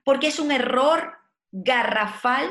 [0.04, 1.14] Porque es un error
[1.52, 2.50] garrafal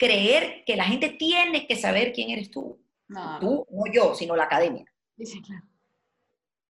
[0.00, 2.82] creer que la gente tiene que saber quién eres tú.
[3.38, 4.84] Tú, no yo, sino la academia.
[5.18, 5.64] Sí, claro.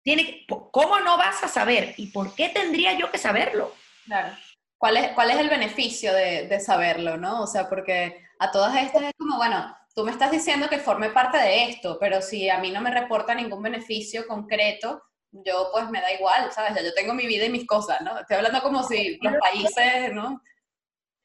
[0.02, 1.94] Tiene, ¿Cómo no vas a saber?
[1.98, 3.74] ¿Y por qué tendría yo que saberlo?
[4.06, 4.36] Claro.
[4.78, 7.44] ¿Cuál es, cuál es el beneficio de, de saberlo, no?
[7.44, 11.12] O sea, porque a todas estas es como, bueno, tú me estás diciendo que forme
[11.12, 15.88] parte de esto, pero si a mí no me reporta ningún beneficio concreto, yo pues
[15.92, 16.74] me da igual, ¿sabes?
[16.74, 18.18] Ya yo tengo mi vida y mis cosas, ¿no?
[18.18, 20.42] Estoy hablando como si los países, ¿no?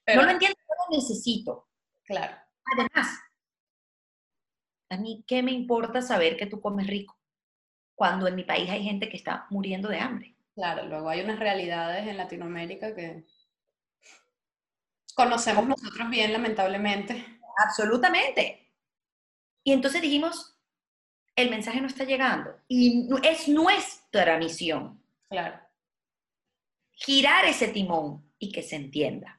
[0.05, 1.67] Pero, no lo entiendo, no necesito.
[2.07, 2.37] Claro.
[2.73, 3.19] Además,
[4.89, 7.17] a mí, ¿qué me importa saber que tú comes rico?
[7.97, 10.37] cuando en mi país hay gente que está muriendo de hambre.
[10.55, 13.25] Claro, luego hay unas realidades en Latinoamérica que
[15.15, 17.41] conocemos nosotros bien, lamentablemente.
[17.57, 18.71] Absolutamente.
[19.65, 20.59] Y entonces dijimos,
[21.35, 25.03] el mensaje no está llegando y es nuestra misión.
[25.29, 25.59] Claro.
[26.93, 29.36] Girar ese timón y que se entienda.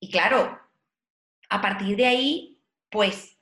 [0.00, 0.58] Y claro,
[1.50, 2.58] a partir de ahí,
[2.90, 3.36] pues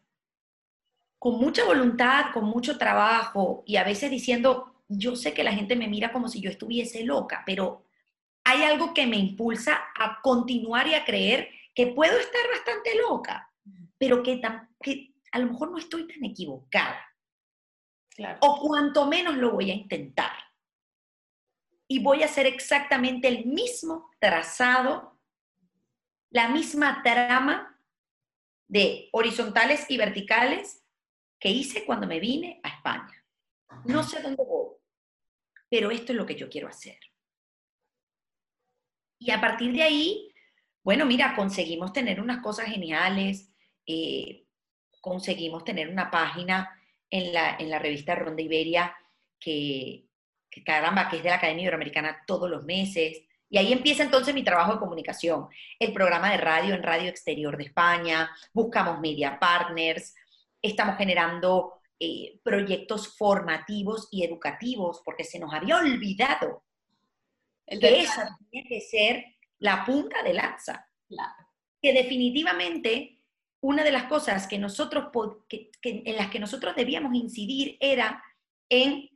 [1.18, 5.76] con mucha voluntad, con mucho trabajo y a veces diciendo, yo sé que la gente
[5.76, 7.84] me mira como si yo estuviese loca, pero
[8.44, 13.52] hay algo que me impulsa a continuar y a creer que puedo estar bastante loca,
[13.98, 14.40] pero que,
[15.30, 17.04] a lo mejor no estoy tan equivocada.
[18.40, 20.32] O cuanto menos lo voy a intentar.
[21.86, 25.17] Y voy a hacer exactamente el mismo trazado,
[26.30, 27.78] la misma trama
[28.68, 30.84] de horizontales y verticales
[31.40, 33.24] que hice cuando me vine a España.
[33.84, 34.74] No sé dónde voy,
[35.70, 36.98] pero esto es lo que yo quiero hacer.
[39.20, 40.32] Y a partir de ahí,
[40.82, 43.52] bueno, mira, conseguimos tener unas cosas geniales,
[43.86, 44.46] eh,
[45.00, 46.70] conseguimos tener una página
[47.10, 48.94] en la, en la revista Ronda Iberia
[49.40, 50.06] que,
[50.50, 53.22] que, caramba, que es de la Academia Iberoamericana todos los meses.
[53.50, 57.56] Y ahí empieza entonces mi trabajo de comunicación, el programa de radio en Radio Exterior
[57.56, 60.14] de España, buscamos media partners,
[60.60, 66.64] estamos generando eh, proyectos formativos y educativos, porque se nos había olvidado
[67.66, 69.24] que esa tiene que ser
[69.58, 70.88] la punta de lanza.
[71.80, 73.20] Que definitivamente
[73.60, 75.06] una de las cosas que nosotros,
[75.82, 78.22] en las que nosotros debíamos incidir era
[78.68, 79.10] en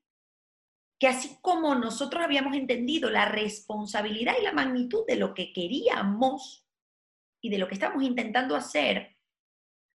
[1.03, 6.65] que así como nosotros habíamos entendido la responsabilidad y la magnitud de lo que queríamos
[7.41, 9.17] y de lo que estamos intentando hacer,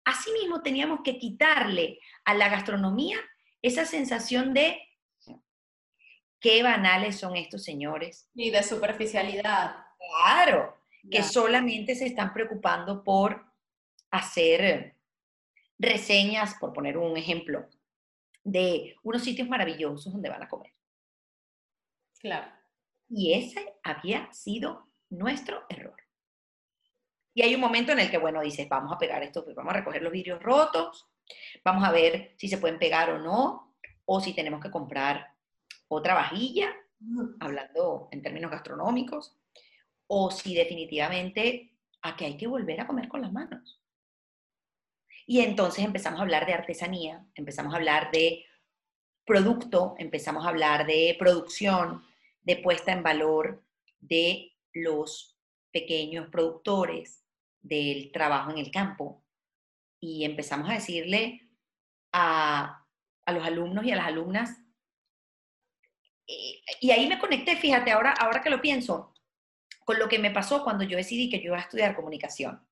[0.06, 3.18] asimismo teníamos que quitarle a la gastronomía
[3.62, 4.80] esa sensación de
[6.40, 8.30] qué banales son estos señores.
[8.34, 9.76] Y de superficialidad.
[10.22, 10.78] Claro,
[11.12, 13.44] que solamente se están preocupando por
[14.10, 14.96] hacer
[15.78, 17.68] reseñas, por poner un ejemplo,
[18.42, 20.72] de unos sitios maravillosos donde van a comer.
[22.24, 22.48] Claro.
[23.10, 25.98] Y ese había sido nuestro error.
[27.36, 29.74] Y hay un momento en el que, bueno, dices, vamos a pegar esto, pues vamos
[29.74, 31.10] a recoger los vidrios rotos,
[31.66, 35.34] vamos a ver si se pueden pegar o no, o si tenemos que comprar
[35.90, 36.74] otra vajilla,
[37.42, 39.36] hablando en términos gastronómicos,
[40.08, 43.82] o si definitivamente a que hay que volver a comer con las manos.
[45.26, 48.46] Y entonces empezamos a hablar de artesanía, empezamos a hablar de
[49.26, 52.04] producto, empezamos a hablar de producción,
[52.44, 53.64] de puesta en valor
[54.00, 55.40] de los
[55.72, 57.24] pequeños productores,
[57.62, 59.24] del trabajo en el campo.
[60.00, 61.50] Y empezamos a decirle
[62.12, 62.86] a,
[63.26, 64.64] a los alumnos y a las alumnas,
[66.26, 69.14] y, ahí me conecté, fíjate, ahora, ahora que lo pienso,
[69.86, 72.66] con lo que me pasó cuando yo decidí que yo iba a estudiar comunicación.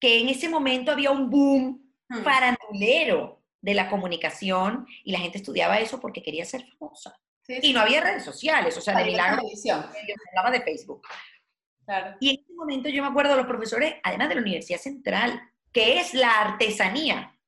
[0.00, 2.22] Que en ese momento había un boom hmm.
[2.22, 7.18] farandulero de la comunicación y la gente estudiaba eso porque quería ser famosa.
[7.48, 9.42] Y no había redes sociales, o sea, de milagro.
[10.30, 11.06] hablaba de Facebook.
[12.20, 15.40] Y en ese momento yo me acuerdo de los profesores, además de la Universidad Central,
[15.72, 17.38] que es la artesanía,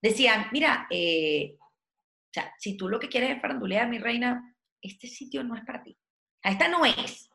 [0.00, 5.08] decían, mira, eh, o sea, si tú lo que quieres es farandulear, mi reina, este
[5.08, 5.98] sitio no es para ti.
[6.42, 7.30] esta no es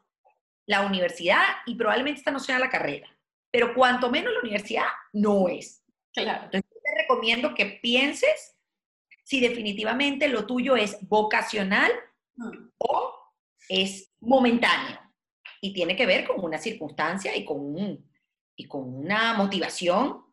[0.66, 3.10] la universidad y probablemente esta no sea la carrera,
[3.52, 5.84] pero cuanto menos la universidad no es.
[6.14, 6.46] Claro.
[6.46, 8.58] Entonces te recomiendo que pienses
[9.24, 11.92] si definitivamente lo tuyo es vocacional
[12.36, 12.70] mm.
[12.78, 13.14] o
[13.70, 15.00] es momentáneo
[15.62, 18.12] y tiene que ver con una circunstancia y con, un,
[18.56, 20.26] y con una motivación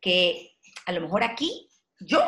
[0.00, 1.68] que a lo mejor aquí
[2.00, 2.20] yo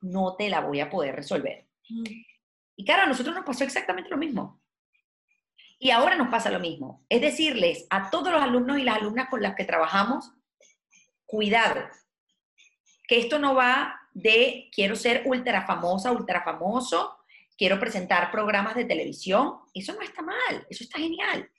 [0.00, 1.68] no te la voy a poder resolver.
[1.88, 2.04] Mm.
[2.76, 4.62] Y claro, a nosotros nos pasó exactamente lo mismo.
[5.80, 7.04] Y ahora nos pasa lo mismo.
[7.08, 10.32] Es decirles a todos los alumnos y las alumnas con las que trabajamos,
[11.26, 11.88] cuidado,
[13.06, 17.18] que esto no va de quiero ser ultra famosa, ultra famoso,
[17.56, 19.58] quiero presentar programas de televisión.
[19.72, 21.50] Eso no está mal, eso está genial.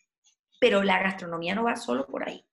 [0.59, 2.45] Pero la gastronomía no va solo por ahí.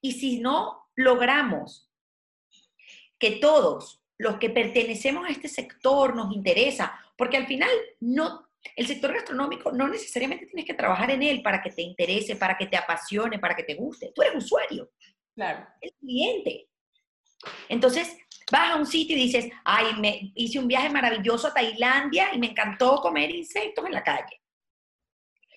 [0.00, 1.90] Y si no logramos
[3.18, 8.86] que todos los que pertenecemos a este sector nos interesa, porque al final no, el
[8.86, 12.66] sector gastronómico no necesariamente tienes que trabajar en él para que te interese, para que
[12.66, 14.10] te apasione, para que te guste.
[14.12, 14.90] Tú eres usuario.
[15.34, 15.66] Claro.
[15.80, 16.68] El cliente.
[17.68, 18.16] Entonces,
[18.52, 22.38] vas a un sitio y dices, ay, me hice un viaje maravilloso a Tailandia y
[22.38, 24.42] me encantó comer insectos en la calle.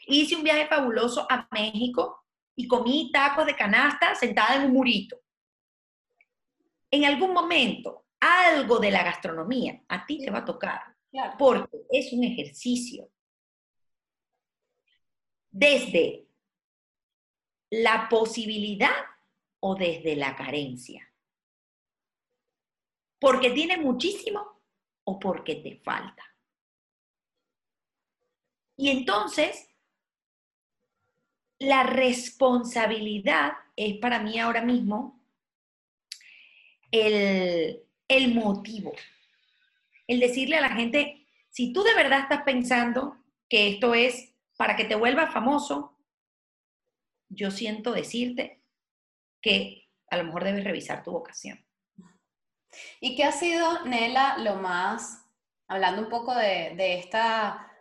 [0.07, 2.23] Hice un viaje fabuloso a México
[2.55, 5.17] y comí tacos de canasta sentada en un murito.
[6.89, 10.81] En algún momento algo de la gastronomía a ti te va a tocar,
[11.37, 13.09] porque es un ejercicio.
[15.51, 16.27] Desde
[17.71, 18.95] la posibilidad
[19.59, 21.11] o desde la carencia.
[23.19, 24.61] Porque tiene muchísimo
[25.05, 26.23] o porque te falta.
[28.77, 29.69] Y entonces,
[31.59, 35.21] la responsabilidad es para mí ahora mismo
[36.91, 38.93] el, el motivo.
[40.07, 43.17] El decirle a la gente, si tú de verdad estás pensando
[43.49, 45.97] que esto es para que te vuelvas famoso,
[47.29, 48.61] yo siento decirte
[49.41, 51.65] que a lo mejor debes revisar tu vocación.
[52.99, 55.25] ¿Y qué ha sido, Nela, lo más,
[55.67, 57.71] hablando un poco de, esta,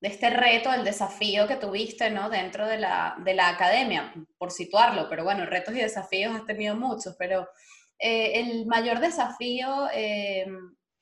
[0.00, 2.30] de este reto, el desafío que tuviste ¿no?
[2.30, 6.76] dentro de la, de la academia, por situarlo, pero bueno, retos y desafíos has tenido
[6.76, 7.48] muchos, pero
[7.98, 10.46] eh, el mayor desafío eh,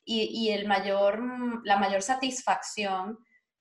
[0.05, 1.23] y, el mayor,
[1.65, 3.19] la mayor satisfacción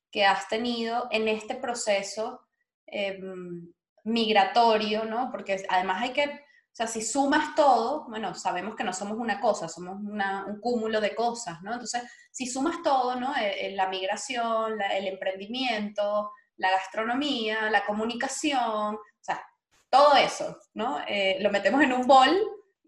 [0.10, 2.41] que has tenido en este proceso
[2.88, 3.20] eh,
[4.06, 5.30] migratorio, ¿no?
[5.30, 6.41] Porque además hay que,
[6.78, 11.16] sea, si sumas todo, bueno, sabemos que no somos una cosa, somos un cúmulo de
[11.16, 11.74] cosas, ¿no?
[11.74, 13.34] Entonces, si sumas todo, ¿no?
[13.72, 19.44] la migración, el emprendimiento, la gastronomía, la comunicación, o sea,
[19.90, 21.00] todo eso, ¿no?
[21.40, 22.38] lo metemos en un bol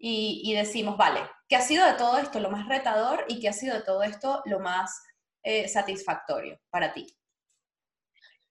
[0.02, 3.52] y, decimos, vale, ¿qué ha sido de todo esto lo más retador y qué ha
[3.52, 5.02] sido de todo esto lo más
[5.42, 7.06] eh, satisfactorio para ti?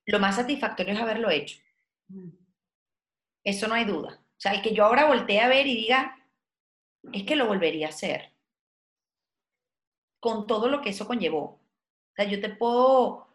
[0.06, 1.58] Lo más satisfactorio es haberlo hecho.
[2.10, 2.30] Mm.
[3.44, 4.19] Eso no hay duda.
[4.40, 6.18] O sea, el que yo ahora voltee a ver y diga,
[7.12, 8.32] es que lo volvería a hacer.
[10.22, 11.42] Con todo lo que eso conllevó.
[11.42, 13.28] O sea, yo te puedo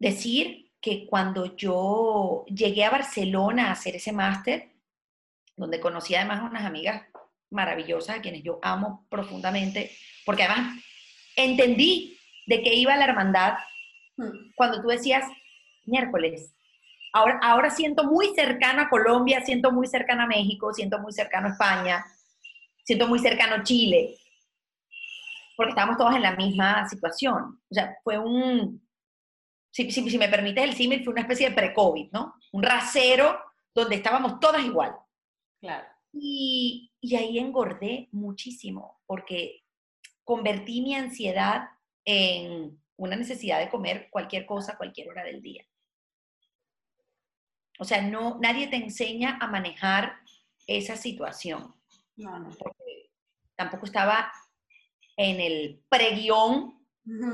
[0.00, 4.72] decir que cuando yo llegué a Barcelona a hacer ese máster,
[5.56, 7.06] donde conocí además a unas amigas
[7.50, 9.92] maravillosas a quienes yo amo profundamente,
[10.26, 10.76] porque además
[11.36, 13.54] entendí de qué iba la hermandad
[14.56, 15.24] cuando tú decías
[15.84, 16.52] miércoles.
[17.16, 21.46] Ahora, ahora siento muy cercano a Colombia, siento muy cercano a México, siento muy cercano
[21.46, 22.04] a España,
[22.82, 24.16] siento muy cercano a Chile,
[25.56, 27.62] porque estábamos todos en la misma situación.
[27.70, 28.84] O sea, fue un,
[29.70, 32.34] si, si, me permites el símil, fue una especie de pre-COVID, ¿no?
[32.50, 33.38] Un rasero
[33.72, 34.96] donde estábamos todas igual.
[35.60, 35.86] Claro.
[36.12, 39.62] Y, y ahí engordé muchísimo, porque
[40.24, 41.68] convertí mi ansiedad
[42.04, 45.64] en una necesidad de comer cualquier cosa cualquier hora del día.
[47.78, 50.16] O sea, no, nadie te enseña a manejar
[50.66, 51.74] esa situación.
[52.16, 52.50] No, no.
[52.50, 53.10] Porque
[53.56, 54.32] tampoco estaba
[55.16, 56.86] en el preguión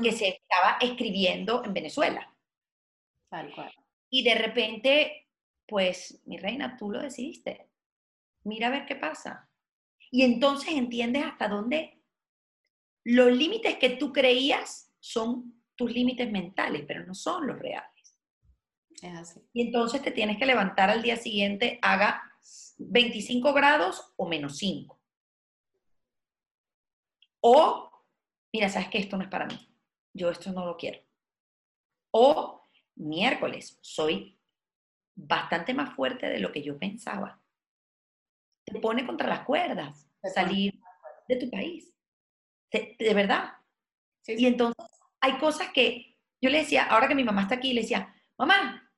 [0.03, 2.33] que se estaba escribiendo en Venezuela.
[3.29, 3.71] Tal cual.
[4.09, 5.27] Y de repente,
[5.65, 7.69] pues, mi reina, tú lo decidiste.
[8.43, 9.49] Mira a ver qué pasa.
[10.09, 12.01] Y entonces entiendes hasta dónde
[13.05, 18.00] los límites que tú creías son tus límites mentales, pero no son los reales.
[19.01, 19.41] Es así.
[19.53, 22.21] Y entonces te tienes que levantar al día siguiente, haga
[22.77, 24.99] 25 grados o menos 5.
[27.41, 27.91] O,
[28.53, 29.57] mira, sabes que esto no es para mí.
[30.13, 30.99] Yo esto no lo quiero.
[32.11, 34.37] O, miércoles, soy
[35.15, 37.41] bastante más fuerte de lo que yo pensaba.
[38.65, 40.79] Te pone contra las cuerdas salir
[41.27, 41.93] de tu país.
[42.71, 43.53] De, verdad.
[44.27, 44.85] Y entonces
[45.19, 48.91] hay cosas que yo le decía, ahora que mi mamá está aquí, le decía, mamá,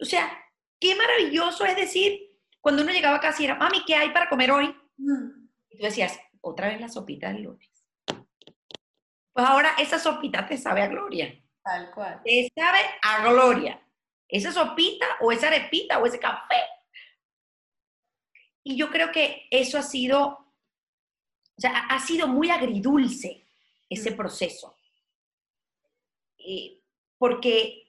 [0.00, 0.40] o sea,
[0.80, 4.28] qué maravilloso es decir, cuando uno llegaba a casa y era, mami, ¿qué hay para
[4.28, 4.74] comer hoy?
[4.96, 5.48] Mm.
[5.70, 7.68] Y tú decías, otra vez la sopita del lunes.
[9.32, 11.34] Pues ahora esa sopita te sabe a gloria.
[11.62, 12.22] Tal cual.
[12.24, 13.82] Te sabe a gloria.
[14.28, 16.62] Esa sopita o esa arepita o ese café.
[18.62, 23.44] Y yo creo que eso ha sido, o sea, ha sido muy agridulce
[23.90, 24.16] ese mm.
[24.16, 24.76] proceso.
[27.18, 27.83] porque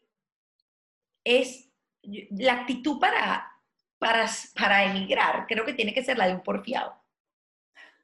[1.25, 1.69] es
[2.03, 3.51] la actitud para,
[3.97, 6.95] para, para emigrar, creo que tiene que ser la de un porfiado.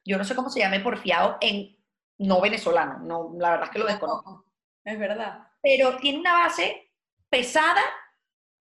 [0.04, 1.78] Yo no sé cómo se llame porfiado en
[2.18, 4.44] no venezolano, no, la verdad es que lo desconozco.
[4.84, 5.48] Es verdad.
[5.62, 6.90] Pero tiene una base
[7.30, 7.82] pesada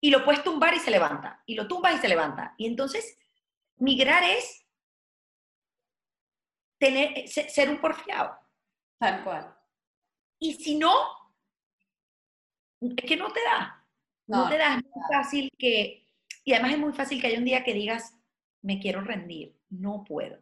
[0.01, 2.53] y lo puedes tumbar y se levanta, y lo tumbas y se levanta.
[2.57, 3.17] Y entonces,
[3.77, 4.67] migrar es
[6.77, 8.37] tener, ser un porfiado.
[8.97, 9.55] Tal cual.
[10.39, 10.93] Y si no,
[12.81, 13.80] es que no te da.
[14.31, 16.07] No, te da, es muy fácil que,
[16.43, 18.13] y además es muy fácil que haya un día que digas,
[18.61, 20.39] me quiero rendir, no puedo.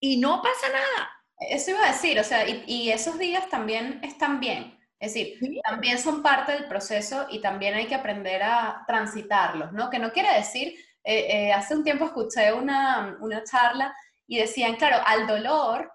[0.00, 1.10] Y no pasa nada.
[1.38, 4.78] Eso iba a decir, o sea, y, esos días también están bien.
[4.98, 9.88] Es decir, también son parte del proceso y también hay que aprender a transitarlos, ¿no?
[9.88, 10.74] Que no quiere decir,
[11.04, 13.94] eh, eh, hace un tiempo escuché una, una charla
[14.26, 15.90] y decían, claro, al dolor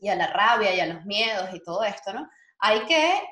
[0.00, 2.28] y a la rabia y a los miedos y todo esto, ¿no?
[2.58, 3.22] Hay que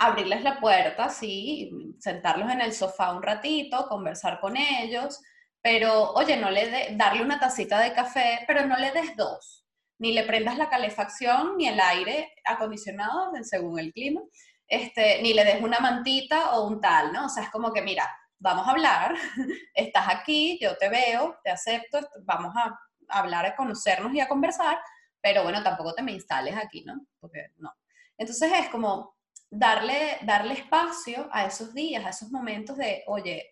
[0.00, 5.20] abrirles la puerta, sí, sentarlos en el sofá un ratito, conversar con ellos,
[5.62, 9.60] pero oye, no le de, darle una tacita de café, pero no le des dos
[10.00, 14.22] ni le prendas la calefacción ni el aire acondicionado según el clima,
[14.66, 17.26] este, ni le des una mantita o un tal, ¿no?
[17.26, 19.14] O sea, es como que, mira, vamos a hablar,
[19.74, 24.78] estás aquí, yo te veo, te acepto, vamos a hablar, a conocernos y a conversar,
[25.20, 26.94] pero bueno, tampoco te me instales aquí, ¿no?
[27.20, 27.70] Porque no.
[28.16, 29.18] Entonces es como
[29.50, 33.50] darle, darle espacio a esos días, a esos momentos de, oye,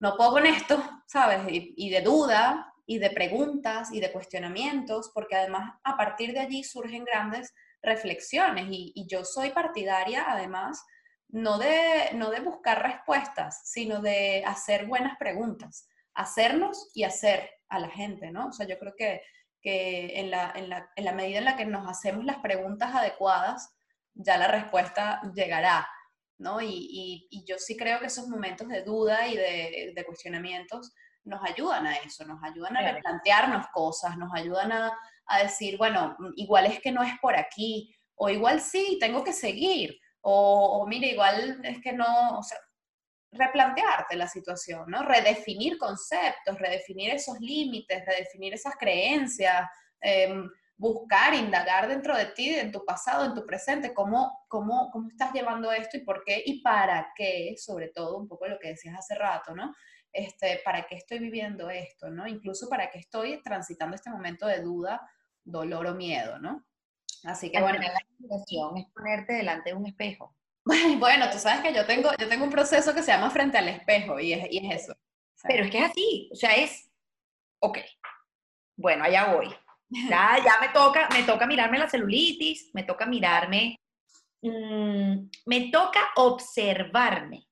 [0.00, 1.40] no puedo con esto, ¿sabes?
[1.48, 6.64] y de duda, y de preguntas y de cuestionamientos, porque además a partir de allí
[6.64, 10.82] surgen grandes reflexiones y, yo soy partidaria además
[11.28, 17.78] no de, no de buscar respuestas, sino de hacer buenas preguntas, hacernos y hacer a
[17.78, 18.48] la gente, ¿no?
[18.48, 19.22] O sea, yo creo que,
[19.60, 22.94] que en, la, en, la, en la medida en la que nos hacemos las preguntas
[22.94, 23.74] adecuadas,
[24.14, 25.88] ya la respuesta llegará.
[26.38, 26.60] ¿no?
[26.60, 30.92] Y, y, yo sí creo que esos momentos de duda y de, de cuestionamientos
[31.24, 34.92] nos ayudan a eso, nos ayudan a replantearnos cosas, nos ayudan a,
[35.42, 39.98] decir, bueno, igual es que no es por aquí, o igual sí, tengo que seguir,
[40.20, 42.58] o, o mire, igual es que no, o sea,
[43.32, 45.02] replantearte la situación, ¿no?
[45.02, 49.66] Redefinir conceptos, redefinir esos límites, redefinir esas creencias,
[50.00, 55.08] em, buscar, indagar dentro de ti, en tu pasado, en tu presente, cómo, cómo, cómo
[55.08, 58.68] estás llevando esto y por qué y para qué, sobre todo, un poco lo que
[58.68, 59.72] decías hace rato, ¿no?
[60.14, 62.08] este, ¿para qué estoy viviendo esto?
[62.08, 62.26] ¿no?
[62.26, 65.00] Incluso para qué estoy transitando este momento de duda,
[65.42, 66.64] dolor o miedo, ¿no?
[67.24, 67.78] Así que bueno.
[67.80, 67.98] La
[68.28, 70.34] es ponerte delante de un espejo.
[70.98, 73.68] Bueno, tú sabes que yo tengo, yo tengo un proceso que se llama frente al
[73.68, 74.96] espejo y es, y es eso.
[75.42, 76.90] Pero es que es así, o sea, es,
[77.58, 77.78] ok,
[78.76, 79.54] bueno, allá voy.
[80.08, 83.78] Ya, ya me toca, me toca mirarme la celulitis, me toca mirarme,
[84.42, 87.46] mm, me toca observarme,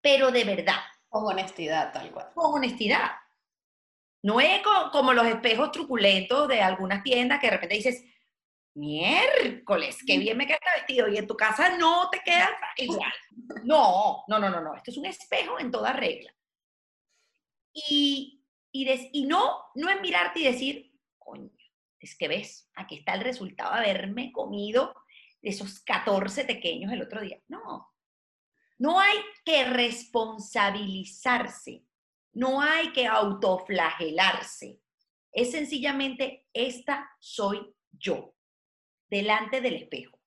[0.00, 0.80] pero de verdad.
[1.08, 2.30] Con honestidad, tal cual.
[2.34, 3.10] Con honestidad.
[4.22, 4.62] No es
[4.92, 8.04] como los espejos truculentos de algunas tiendas que de repente dices,
[8.74, 13.12] miércoles, qué bien me queda este vestido, y en tu casa no te queda igual.
[13.64, 14.74] No, no, no, no, no.
[14.74, 16.32] Esto es un espejo en toda regla.
[17.72, 18.42] Y,
[18.72, 20.89] y, no, no es mirarte y decir,
[21.98, 24.94] es que ves, aquí está el resultado de haberme comido
[25.42, 27.40] esos 14 pequeños el otro día.
[27.48, 27.92] No,
[28.78, 31.84] no hay que responsabilizarse
[32.32, 34.80] no hay que autoflagelarse.
[35.32, 38.34] Es sencillamente, esta soy yo,
[39.08, 40.18] delante del espejo.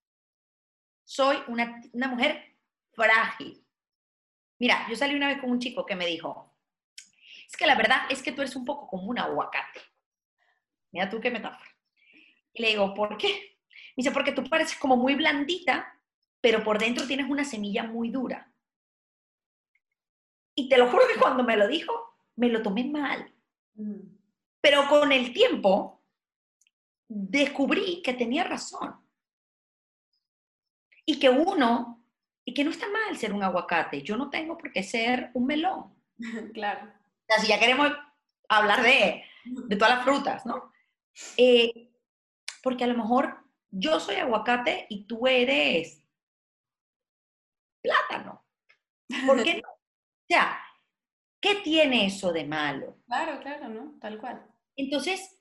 [1.03, 2.57] Soy una, mujer
[2.93, 3.65] frágil.
[4.59, 6.55] Mira, yo salí una vez con un chico que me dijo,
[7.45, 9.81] es que la verdad es que tú eres un poco como un aguacate.
[10.93, 11.69] Mira tú qué metáfora.
[12.53, 13.27] Y le digo, ¿por qué?
[13.27, 15.99] Me dice, porque tú pareces como muy blandita,
[16.39, 18.51] pero por dentro tienes una semilla muy dura.
[20.55, 21.91] Y te lo juro que cuando me lo dijo,
[22.35, 23.33] me lo tomé mal.
[23.73, 24.01] Mm.
[24.61, 26.03] Pero con el tiempo
[27.07, 28.95] descubrí que tenía razón.
[31.05, 32.05] Y que uno,
[32.45, 35.47] y que no está mal ser un aguacate, yo no tengo por qué ser un
[35.47, 35.93] melón.
[36.53, 36.85] Claro.
[36.85, 37.91] O sea, si ya queremos
[38.49, 40.72] hablar de, de todas las frutas, ¿no?
[41.37, 41.91] Eh,
[42.61, 46.03] porque a lo mejor yo soy aguacate y tú eres
[47.81, 48.45] plátano.
[49.25, 49.69] ¿Por qué no?
[49.69, 50.59] O sea,
[51.41, 52.97] ¿qué tiene eso de malo?
[53.05, 53.99] Claro, claro, ¿no?
[53.99, 54.45] Tal cual.
[54.75, 55.37] Entonces,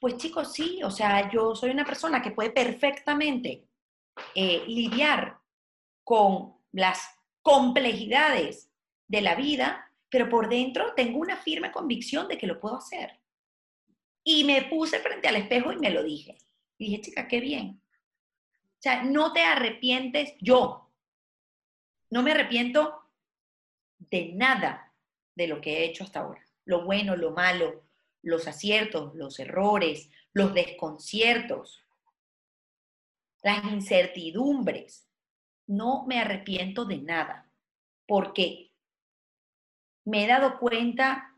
[0.00, 3.66] pues chicos, sí, o sea, yo soy una persona que puede perfectamente
[4.34, 5.38] eh, lidiar
[6.04, 7.00] con las
[7.42, 8.70] complejidades
[9.08, 13.19] de la vida, pero por dentro tengo una firme convicción de que lo puedo hacer.
[14.24, 16.38] Y me puse frente al espejo y me lo dije.
[16.78, 17.80] Dije, chica, qué bien.
[18.80, 20.90] O sea, no te arrepientes, yo
[22.10, 23.04] no me arrepiento
[23.98, 24.92] de nada
[25.34, 26.44] de lo que he hecho hasta ahora.
[26.64, 27.84] Lo bueno, lo malo,
[28.22, 31.82] los aciertos, los errores, los desconciertos,
[33.42, 35.06] las incertidumbres.
[35.66, 37.50] No me arrepiento de nada,
[38.06, 38.72] porque
[40.04, 41.29] me he dado cuenta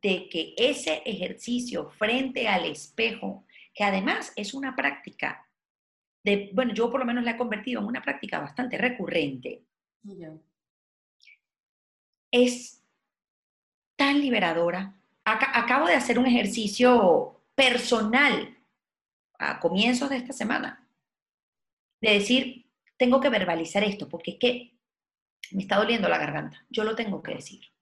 [0.00, 5.46] de que ese ejercicio frente al espejo, que además es una práctica,
[6.24, 9.62] de, bueno, yo por lo menos la he convertido en una práctica bastante recurrente,
[12.30, 12.82] es
[13.96, 14.94] tan liberadora.
[15.24, 18.56] Acabo de hacer un ejercicio personal
[19.38, 20.88] a comienzos de esta semana,
[22.00, 22.66] de decir,
[22.96, 24.74] tengo que verbalizar esto, porque es que
[25.52, 27.73] me está doliendo la garganta, yo lo tengo que decir.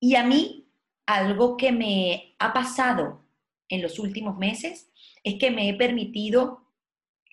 [0.00, 0.68] Y a mí,
[1.06, 3.24] algo que me ha pasado
[3.68, 4.90] en los últimos meses
[5.24, 6.64] es que me he permitido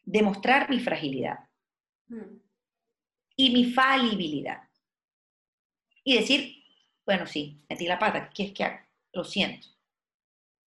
[0.06, 1.50] demostrar mi fragilidad.
[2.08, 2.44] Mm
[3.36, 4.64] y mi falibilidad.
[6.04, 6.64] Y decir,
[7.06, 8.88] bueno, sí, metí la pata, ¿qué es que haga?
[9.14, 9.68] Lo siento.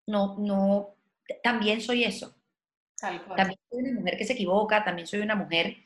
[0.07, 0.95] No, no,
[1.43, 2.35] también soy eso.
[3.35, 5.77] También soy una mujer que se equivoca, también soy una mujer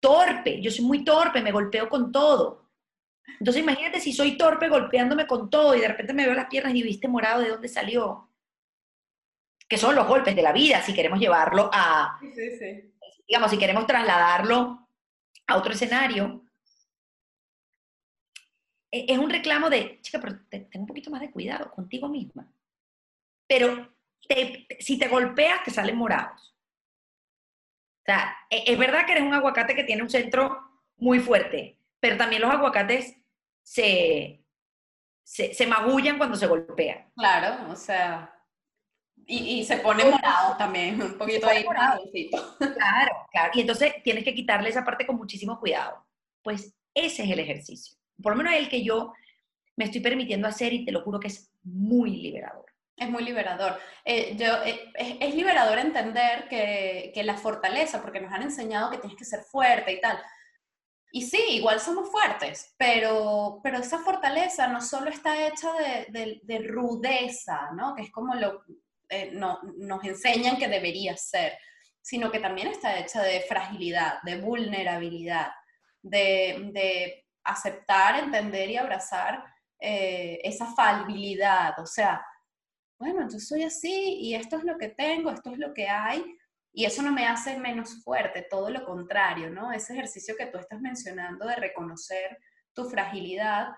[0.00, 0.60] torpe.
[0.60, 2.61] Yo soy muy torpe, me golpeo con todo.
[3.38, 6.74] Entonces imagínate si soy torpe golpeándome con todo y de repente me veo las piernas
[6.74, 8.28] y viste morado de dónde salió.
[9.68, 12.92] Que son los golpes de la vida, si queremos llevarlo a, sí, sí.
[13.26, 14.86] digamos, si queremos trasladarlo
[15.46, 16.44] a otro escenario,
[18.92, 22.46] e, es un reclamo de, chica, pero ten un poquito más de cuidado contigo misma.
[23.48, 23.92] Pero
[24.78, 26.54] si te golpeas, te salen morados.
[28.02, 30.60] O sea, e, es verdad que eres un aguacate que tiene un centro
[30.96, 33.16] muy fuerte, pero también los aguacates
[33.62, 34.44] se,
[35.22, 37.12] se, magullan cuando se golpean.
[37.14, 38.34] Claro, o sea,
[39.24, 42.02] y, se pone morado también, un poquito ahí morado.
[42.58, 43.52] Claro, claro.
[43.54, 46.04] Y entonces tienes que quitarle esa parte con muchísimo cuidado.
[46.42, 47.96] Pues ese es el ejercicio.
[48.20, 49.12] Por lo menos el que yo
[49.76, 52.66] me estoy permitiendo hacer y te lo juro que es muy liberador.
[52.96, 53.78] Es muy liberador.
[54.04, 54.90] Eh, yo, eh,
[55.20, 59.44] es, liberador entender que, que, la fortaleza, porque nos han enseñado que tienes que ser
[59.44, 60.18] fuerte y tal.
[61.14, 66.40] Y sí, igual somos fuertes, pero, pero esa fortaleza no solo está hecha de, de,
[66.42, 67.94] de rudeza, ¿no?
[67.94, 68.64] Que es como lo,
[69.12, 71.58] eh, no, nos enseñan que debería ser,
[72.00, 75.52] sino que también está hecha de fragilidad, de vulnerabilidad,
[76.00, 79.44] de, aceptar, entender y abrazar
[79.78, 81.78] eh, esa falbilidad.
[81.78, 82.24] O sea,
[82.98, 86.24] bueno, yo soy así y esto es lo que tengo, esto es lo que hay,
[86.72, 89.72] Y eso no me hace menos fuerte, todo lo contrario, ¿no?
[89.72, 92.38] Ese ejercicio que tú estás mencionando de reconocer
[92.72, 93.68] tu fragilidad,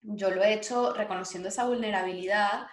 [0.00, 2.66] yo lo he hecho reconociendo esa vulnerabilidad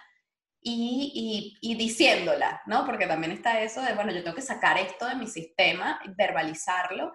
[0.60, 2.86] y, y, diciéndola, ¿no?
[2.86, 7.12] Porque también está eso de, bueno, yo tengo que sacar esto de mi sistema, verbalizarlo,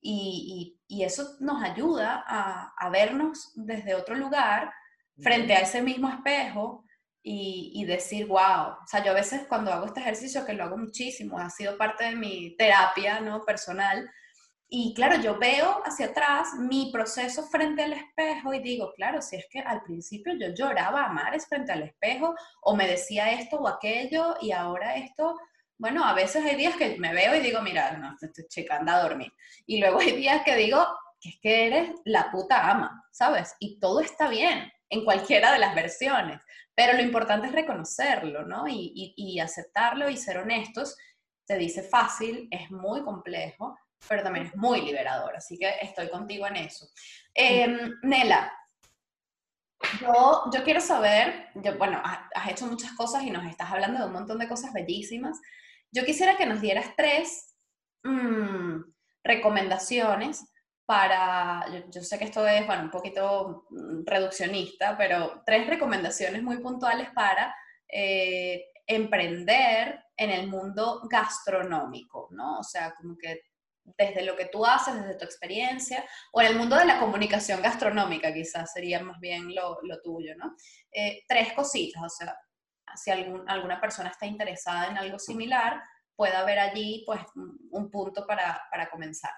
[0.00, 4.72] y, y eso nos ayuda a, a, vernos desde otro lugar
[5.20, 6.84] frente a ese mismo espejo
[7.30, 10.64] y, y, decir, wow, o sea, yo a veces cuando hago este ejercicio, que lo
[10.64, 13.42] hago muchísimo, ha sido parte de mi terapia, ¿no?
[13.44, 14.10] Personal,
[14.70, 19.36] y claro, yo veo hacia atrás mi proceso frente al espejo y digo, claro, si
[19.36, 23.56] es que al principio yo lloraba a mares frente al espejo o me decía esto
[23.58, 25.38] o aquello y ahora esto,
[25.76, 28.96] bueno, a veces hay días que me veo y digo, mira, no, estoy chica, anda
[28.96, 29.32] a dormir.
[29.66, 30.86] Y luego hay días que digo,
[31.20, 33.54] que es que eres la puta ama, ¿sabes?
[33.60, 36.40] Y todo está bien en cualquiera de las versiones,
[36.74, 38.68] pero lo importante es reconocerlo, ¿no?
[38.68, 40.96] Y, y, y aceptarlo y ser honestos.
[41.44, 43.76] Se dice fácil, es muy complejo,
[44.06, 46.86] pero también es muy liberador, así que estoy contigo en eso.
[47.34, 48.52] Em, Nela,
[50.00, 54.06] yo, yo quiero saber, yo, bueno, has hecho muchas cosas y nos estás hablando de
[54.06, 55.40] un montón de cosas bellísimas.
[55.90, 57.54] Yo quisiera que nos dieras tres
[58.04, 58.82] mm,
[59.24, 60.44] recomendaciones
[60.88, 66.60] para, yo, sé que esto es, bueno, un poquito mm, reduccionista, pero tres recomendaciones muy
[66.60, 67.54] puntuales para
[67.86, 72.60] eh, emprender en el mundo gastronómico, ¿no?
[72.60, 73.42] O sea, como que
[73.98, 77.60] desde lo que tú haces, desde tu experiencia, o en el mundo de la comunicación
[77.60, 80.56] gastronómica quizás sería más bien lo, lo tuyo, ¿no?
[80.90, 82.34] Eh, tres cositas, o sea,
[82.96, 85.82] si algún, alguna persona está interesada en algo similar,
[86.16, 89.32] puede haber allí pues un punto para, para comenzar.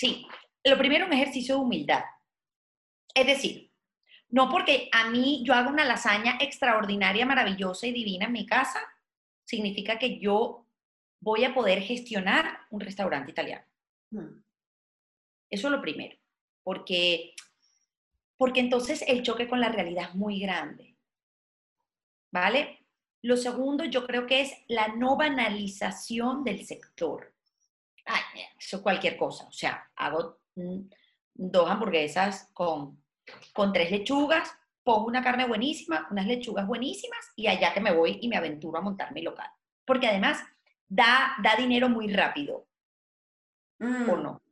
[0.00, 0.26] Sí,
[0.64, 2.02] lo primero un ejercicio de humildad.
[3.14, 3.70] Es decir,
[4.30, 8.80] no porque a mí yo haga una lasaña extraordinaria, maravillosa y divina en mi casa,
[9.44, 10.66] significa que yo
[11.20, 13.66] voy a poder gestionar un restaurante italiano.
[14.10, 14.42] Mm.
[15.50, 16.16] Eso es lo primero,
[16.62, 17.34] porque,
[18.38, 20.96] porque entonces el choque con la realidad es muy grande.
[22.32, 22.86] ¿Vale?
[23.20, 27.29] Lo segundo, yo creo que es la no banalización del sector.
[28.10, 29.46] Ay, eso es cualquier cosa.
[29.46, 30.40] O sea, hago
[31.34, 33.02] dos hamburguesas con,
[33.52, 34.52] con tres lechugas,
[34.82, 38.78] pongo una carne buenísima, unas lechugas buenísimas y allá que me voy y me aventuro
[38.78, 39.48] a montar mi local.
[39.84, 40.42] Porque además
[40.88, 42.66] da, da dinero muy rápido.
[43.80, 44.22] ¿O mm.
[44.22, 44.42] no?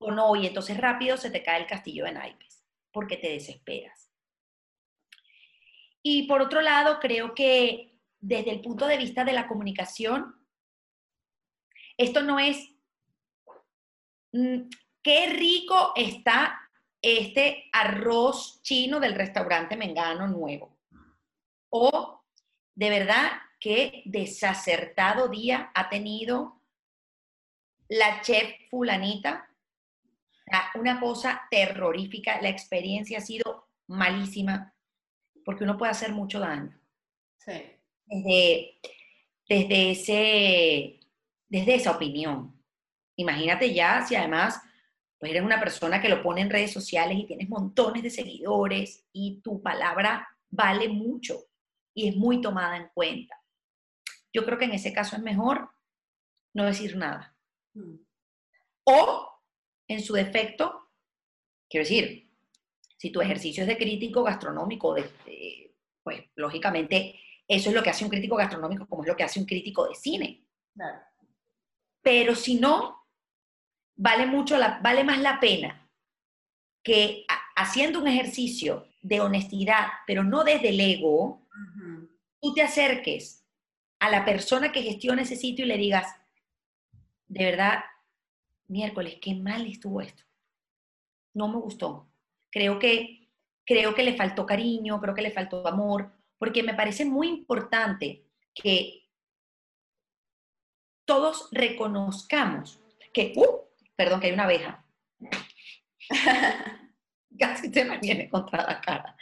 [0.00, 4.10] O no, y entonces rápido se te cae el castillo de naipes, porque te desesperas.
[6.02, 10.37] Y por otro lado, creo que desde el punto de vista de la comunicación,
[11.98, 12.70] esto no es,
[14.32, 14.68] mm,
[15.02, 16.58] qué rico está
[17.02, 20.78] este arroz chino del restaurante Mengano nuevo.
[21.70, 22.22] O
[22.74, 26.62] de verdad qué desacertado día ha tenido
[27.88, 29.48] la chef fulanita.
[30.74, 34.74] Una cosa terrorífica, la experiencia ha sido malísima,
[35.44, 36.78] porque uno puede hacer mucho daño.
[37.38, 37.62] Sí.
[38.06, 38.80] Desde,
[39.48, 40.97] desde, ese,
[41.48, 42.62] desde esa opinión.
[43.16, 44.60] Imagínate ya si además
[45.18, 49.04] pues eres una persona que lo pone en redes sociales y tienes montones de seguidores
[49.12, 51.48] y tu palabra vale mucho
[51.92, 53.34] y es muy tomada en cuenta.
[54.32, 55.70] Yo creo que en ese caso es mejor
[56.54, 57.36] no decir nada.
[57.74, 57.96] Mm.
[58.84, 59.28] O,
[59.88, 60.90] en su defecto,
[61.68, 62.30] quiero decir,
[62.96, 64.96] si tu ejercicio es de crítico gastronómico,
[66.02, 69.40] pues lógicamente eso es lo que hace un crítico gastronómico como es lo que hace
[69.40, 70.46] un crítico de cine.
[72.02, 73.06] Pero si no,
[73.96, 75.88] vale, mucho la, vale más la pena
[76.82, 77.24] que
[77.56, 81.46] haciendo un ejercicio de honestidad, pero no desde el ego,
[82.40, 83.44] tú te acerques
[83.98, 86.06] a la persona que gestiona ese sitio y le digas,
[87.26, 87.84] de verdad,
[88.68, 90.22] miércoles, qué mal estuvo esto.
[91.34, 92.08] No me gustó.
[92.50, 93.28] Creo que,
[93.66, 98.24] creo que le faltó cariño, creo que le faltó amor, porque me parece muy importante
[98.54, 99.07] que
[101.08, 102.84] todos reconozcamos
[103.14, 103.64] que, uh,
[103.96, 104.84] perdón, que hay una abeja.
[107.38, 109.16] Casi te me viene contra la cara.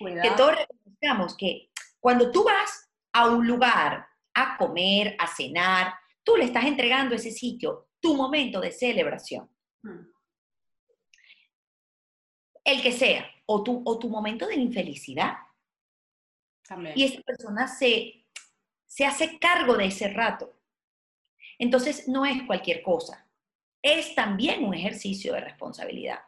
[0.00, 1.70] Que todos reconozcamos que
[2.00, 7.30] cuando tú vas a un lugar a comer, a cenar, tú le estás entregando ese
[7.30, 9.48] sitio tu momento de celebración.
[9.82, 10.10] Hmm.
[12.64, 15.36] El que sea, o tu, o tu momento de infelicidad.
[16.96, 18.26] Y esa persona se,
[18.86, 20.57] se hace cargo de ese rato.
[21.58, 23.28] Entonces, no es cualquier cosa.
[23.82, 26.20] Es también un ejercicio de responsabilidad.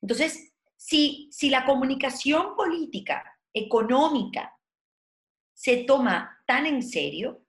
[0.00, 4.58] Entonces, si, si la comunicación política, económica,
[5.52, 7.44] se toma tan en serio,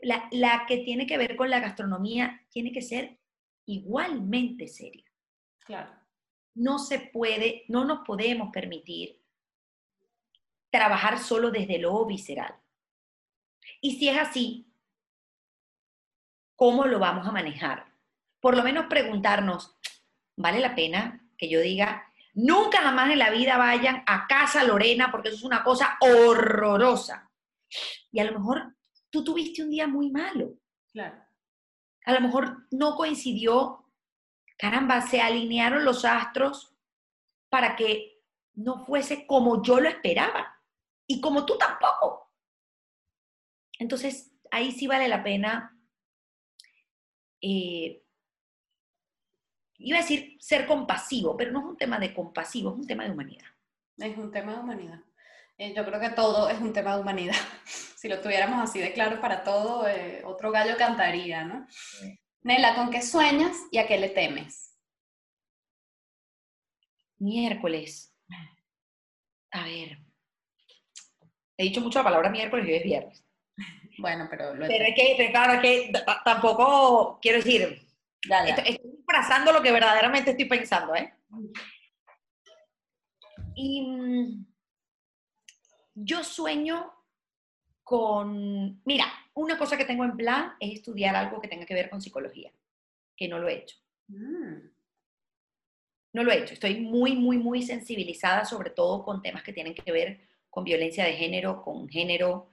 [0.00, 3.18] la, la que tiene que ver con la gastronomía tiene que ser
[3.66, 5.04] igualmente seria.
[5.60, 5.92] Claro.
[6.54, 9.22] No se puede, no nos podemos permitir
[10.70, 12.54] trabajar solo desde lo visceral.
[13.80, 14.71] Y si es así,
[16.62, 17.92] ¿cómo lo vamos a manejar?
[18.40, 19.76] Por lo menos preguntarnos,
[20.36, 25.10] ¿vale la pena que yo diga, nunca jamás en la vida vayan a casa Lorena
[25.10, 27.28] porque eso es una cosa horrorosa?
[28.12, 28.76] Y a lo mejor
[29.10, 30.54] tú tuviste un día muy malo.
[30.92, 31.20] Claro.
[32.04, 33.90] A lo mejor no coincidió,
[34.56, 36.76] caramba, se alinearon los astros
[37.48, 38.22] para que
[38.54, 40.62] no fuese como yo lo esperaba
[41.08, 42.30] y como tú tampoco.
[43.80, 45.76] Entonces, ahí sí vale la pena,
[47.42, 48.02] eh,
[49.78, 53.04] iba a decir ser compasivo, pero no es un tema de compasivo, es un tema
[53.04, 53.46] de humanidad.
[53.98, 55.00] Es un tema de humanidad.
[55.58, 57.34] Eh, yo creo que todo es un tema de humanidad.
[57.96, 61.66] si lo tuviéramos así de claro para todo, eh, otro gallo cantaría, ¿no?
[62.42, 64.76] Nela, ¿con qué sueñas y a qué le temes?
[67.18, 68.12] Miércoles.
[69.50, 69.98] A ver.
[71.56, 73.24] He dicho mucho la palabra miércoles y hoy es viernes.
[73.98, 75.92] Bueno, pero lo Pero es que, claro, es que
[76.24, 77.82] tampoco quiero decir.
[78.22, 81.12] Estoy, estoy lo que verdaderamente estoy pensando, ¿eh?
[83.54, 84.46] Y mm,
[85.94, 86.92] yo sueño
[87.82, 91.90] con, mira, una cosa que tengo en plan es estudiar algo que tenga que ver
[91.90, 92.52] con psicología,
[93.16, 93.76] que no lo he hecho.
[94.08, 94.70] Mm.
[96.14, 96.54] No lo he hecho.
[96.54, 100.20] Estoy muy, muy, muy sensibilizada, sobre todo con temas que tienen que ver
[100.50, 102.51] con violencia de género, con género,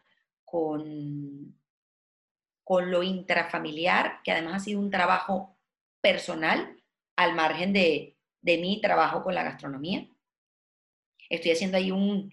[0.50, 1.56] con,
[2.64, 5.58] con lo intrafamiliar, que además ha sido un trabajo
[6.02, 6.82] personal
[7.16, 10.08] al margen de, de mi trabajo con la gastronomía.
[11.30, 12.32] Estoy haciendo ahí un,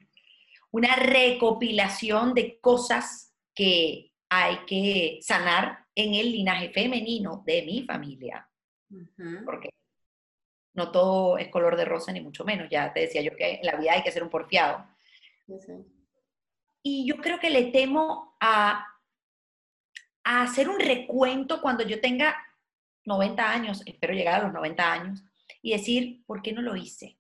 [0.71, 8.49] una recopilación de cosas que hay que sanar en el linaje femenino de mi familia.
[9.45, 9.71] Porque
[10.75, 12.69] no todo es color de rosa, ni mucho menos.
[12.71, 14.87] Ya te decía yo que en la vida hay que ser un porfiado.
[16.87, 18.87] Y yo creo que le temo a,
[20.25, 22.37] a hacer un recuento cuando yo tenga
[23.05, 25.25] 90 años, espero llegar a los 90 años,
[25.63, 27.19] y decir, ¿por qué no lo hice?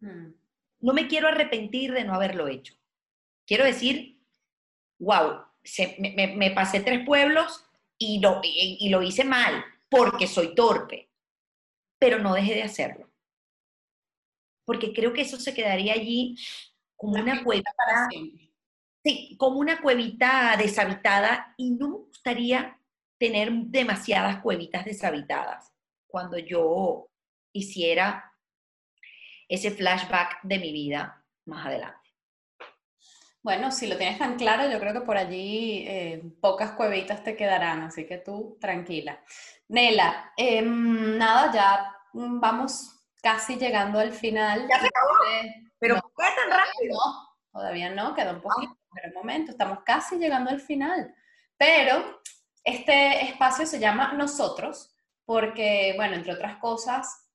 [0.00, 0.32] Mm.
[0.80, 2.80] No me quiero arrepentir de no haberlo hecho
[3.50, 4.16] quiero decir,
[5.00, 5.40] wow,
[5.98, 7.66] me, pasé tres pueblos
[7.98, 11.10] y lo, y, lo hice mal porque soy torpe,
[11.98, 13.10] pero no dejé de hacerlo.
[14.64, 16.36] Porque creo que eso se quedaría allí
[16.94, 17.72] como una, cuevita,
[19.02, 22.78] sí, como una cuevita deshabitada y no me gustaría
[23.18, 25.72] tener demasiadas cuevitas deshabitadas
[26.06, 27.08] cuando yo
[27.52, 28.32] hiciera
[29.48, 31.98] ese flashback de mi vida más adelante.
[33.42, 37.36] Bueno, si lo tienes tan claro, yo creo que por allí eh, pocas cuevitas te
[37.36, 39.22] quedarán, así que tú tranquila.
[39.68, 44.66] Nela, em, nada, ya vamos casi llegando al final.
[44.68, 45.14] Ya se acabó.
[45.78, 46.94] pero no, fue tan rápido.
[46.94, 51.14] No, todavía no, queda un poquito, pero un momento, estamos casi llegando al final.
[51.56, 52.20] Pero
[52.64, 57.28] este espacio se llama Nosotros, porque, bueno, entre otras cosas,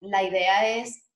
[0.00, 1.10] la idea es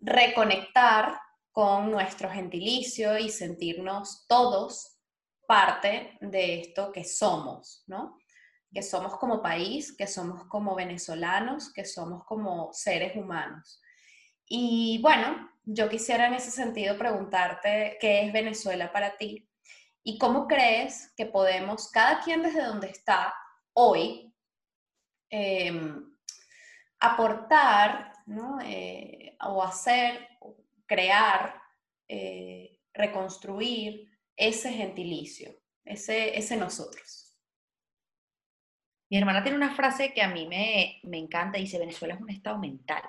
[0.00, 1.18] reconectar
[1.52, 4.98] con nuestro gentilicio y sentirnos todos
[5.46, 8.18] parte de esto que somos, ¿no?
[8.72, 13.80] Que somos como país, que somos como venezolanos, que somos como seres humanos.
[14.46, 19.48] Y bueno, yo quisiera en ese sentido preguntarte qué es Venezuela para ti
[20.02, 23.34] y cómo crees que podemos, cada quien desde donde está
[23.72, 24.34] hoy,
[25.30, 26.14] em,
[27.00, 28.58] aportar ¿no?
[28.62, 30.28] Eh, o hacer
[30.86, 31.60] crear,
[32.08, 37.36] eh, reconstruir ese gentilicio, ese, ese nosotros.
[39.10, 42.30] Mi hermana tiene una frase que a mí me, me encanta, dice, Venezuela es un
[42.30, 43.02] estado mental.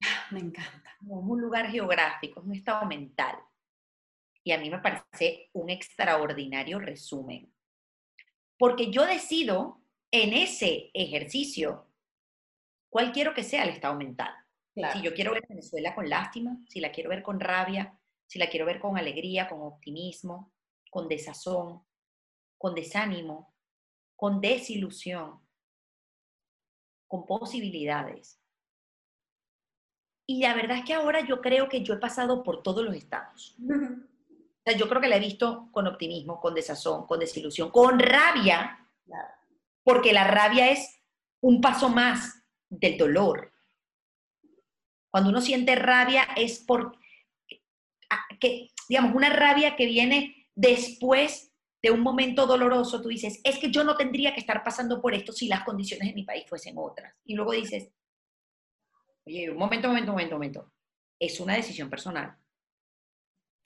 [0.30, 0.96] Me encanta.
[1.00, 3.36] es un lugar geográfico, es un estado mental.
[4.44, 7.52] Y a mí me parece un extraordinario resumen.
[8.56, 11.86] Porque yo decido en ese ejercicio
[12.88, 14.34] cuál quiero que sea el estado mental.
[14.92, 18.48] Si yo quiero ver Venezuela con lástima, si la quiero ver con rabia, si la
[18.48, 20.52] quiero ver con alegría, con optimismo,
[20.90, 21.84] con desazón,
[22.56, 23.54] con desánimo,
[24.14, 25.40] con desilusión,
[27.08, 28.40] con posibilidades.
[30.30, 32.94] Y la verdad es que ahora yo creo que yo he pasado por todos los
[32.94, 33.56] estados.
[33.58, 37.98] O sea, yo creo que la he visto con optimismo, con desazón, con desilusión, con
[37.98, 38.86] rabia,
[39.82, 41.00] porque la rabia es
[41.40, 43.54] un paso más del dolor.
[45.10, 46.98] Cuando uno siente rabia es por,
[48.38, 53.70] que, digamos, una rabia que viene después de un momento doloroso, tú dices, es que
[53.70, 56.74] yo no tendría que estar pasando por esto si las condiciones de mi país fuesen
[56.76, 57.14] otras.
[57.24, 57.88] Y luego dices,
[59.28, 60.72] oye, un momento, un momento, un momento, momento.
[61.18, 62.36] Es una decisión personal.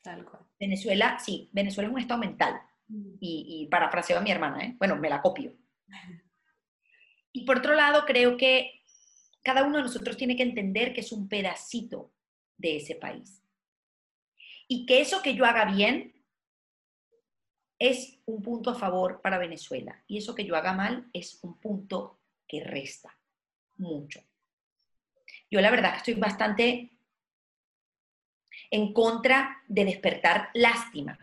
[0.03, 0.43] Tal cual.
[0.59, 2.61] Venezuela, sí, Venezuela es un estado mental.
[2.89, 3.15] Mm.
[3.21, 4.75] Y, y parafraseo a mi hermana, ¿eh?
[4.79, 5.55] bueno, me la copio.
[7.35, 8.83] Y por otro lado, creo que
[9.43, 12.13] cada uno de nosotros tiene que entender que es un pedacito
[12.59, 13.43] de ese país.
[14.69, 16.13] Y que eso que yo haga bien
[17.79, 20.05] es un punto a favor para Venezuela.
[20.07, 23.19] Y eso que yo haga mal es un punto que resta
[23.77, 24.23] mucho.
[25.53, 26.91] Yo la verdad que estoy bastante
[28.71, 31.19] en contra de despertar lástima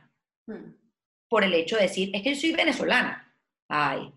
[0.46, 0.72] hmm.
[1.28, 3.36] por el hecho de decir, es que yo soy venezolana.
[3.68, 4.14] Ay,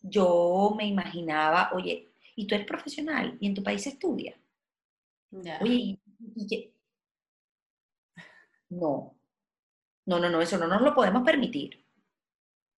[0.00, 4.34] yo me imaginaba, oye, y tú eres profesional y en tu país estudia.
[5.60, 6.00] Oye, y,
[8.70, 9.18] no,
[10.06, 11.84] no, no, no, eso no nos lo podemos permitir.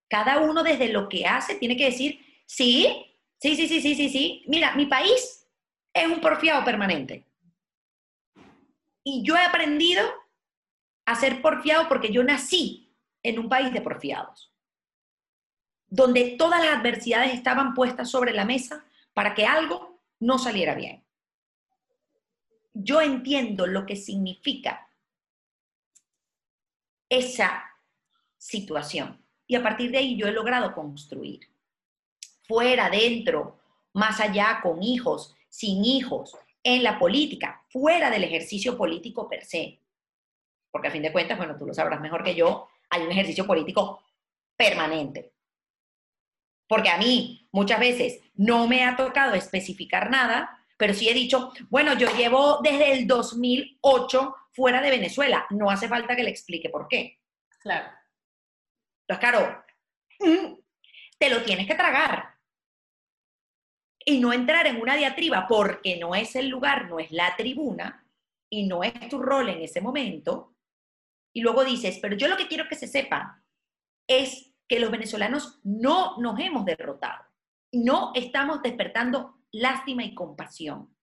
[0.09, 3.10] Cada uno desde lo que hace tiene que decir, sí,
[3.41, 4.45] sí, sí, sí, sí, sí, sí.
[4.47, 5.47] Mira, mi país
[5.93, 7.27] es un porfiado permanente.
[9.03, 10.03] Y yo he aprendido
[11.07, 14.51] a ser porfiado porque yo nací en un país de porfiados
[15.91, 21.05] donde todas las adversidades estaban puestas sobre la mesa para que algo no saliera bien.
[22.73, 24.89] Yo entiendo lo que significa
[27.09, 27.65] esa
[28.39, 31.51] situación y a partir de ahí yo he logrado construir.
[32.51, 33.61] Fuera, dentro,
[33.95, 39.79] más allá, con hijos, sin hijos, en la política, fuera del ejercicio político per se.
[40.71, 43.47] Porque a fin de cuentas, bueno, tú lo sabrás mejor que yo, hay un ejercicio
[43.47, 44.03] político
[44.57, 45.33] permanente
[46.71, 51.53] porque a mí muchas veces no me ha tocado especificar nada, pero sí he dicho,
[51.69, 56.69] bueno, yo llevo desde el 2008 fuera de Venezuela, no hace falta que le explique
[56.71, 57.19] por qué.
[57.59, 57.89] Claro.
[59.01, 59.65] Entonces, claro,
[60.21, 60.55] mm,
[61.19, 62.30] te lo tienes que tragar
[64.05, 68.07] y no entrar en una diatriba porque no es el lugar, no es la tribuna
[68.49, 70.55] y no es tu rol en ese momento.
[71.33, 73.45] Y luego dices, pero yo lo que quiero que se sepa
[74.09, 77.25] es que los venezolanos no nos hemos derrotado.
[77.73, 80.95] No estamos despertando lástima y compasión.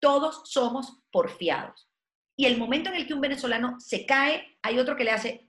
[0.00, 1.88] Todos somos porfiados.
[2.36, 5.48] Y el momento en el que un venezolano se cae, hay otro que le hace,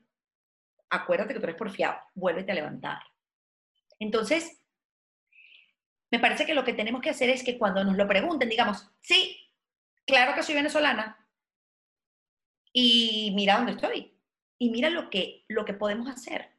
[0.89, 3.03] acuérdate que tú eres porfiado, vuélvete a levantar.
[3.99, 4.56] Entonces,
[6.11, 8.89] me parece que lo que tenemos que hacer es que cuando nos lo pregunten, digamos,
[9.01, 9.37] sí,
[10.05, 11.27] claro que soy venezolana,
[12.71, 14.13] y mira dónde estoy,
[14.59, 16.51] y mira lo que, lo que podemos hacer.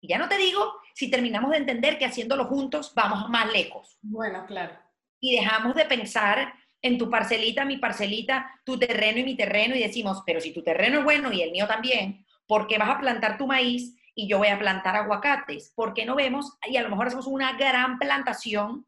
[0.00, 3.98] Y ya no te digo si terminamos de entender que haciéndolo juntos vamos más lejos.
[4.02, 4.76] Bueno, claro.
[5.20, 9.80] Y dejamos de pensar en tu parcelita, mi parcelita, tu terreno y mi terreno y
[9.80, 12.98] decimos, pero si tu terreno es bueno y el mío también, ¿por qué vas a
[12.98, 15.72] plantar tu maíz y yo voy a plantar aguacates?
[15.74, 18.86] ¿Por qué no vemos y a lo mejor hacemos una gran plantación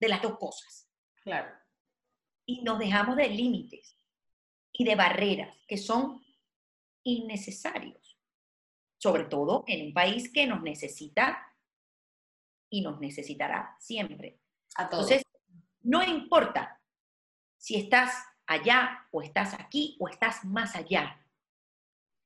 [0.00, 0.88] de las dos cosas?
[1.22, 1.50] Claro.
[2.46, 3.96] Y nos dejamos de límites
[4.72, 6.22] y de barreras que son
[7.02, 8.04] innecesarios
[9.04, 11.46] sobre todo en un país que nos necesita
[12.70, 14.40] y nos necesitará siempre.
[14.78, 15.22] Entonces,
[15.82, 16.80] no importa
[17.58, 18.14] si estás
[18.46, 21.22] allá o estás aquí o estás más allá.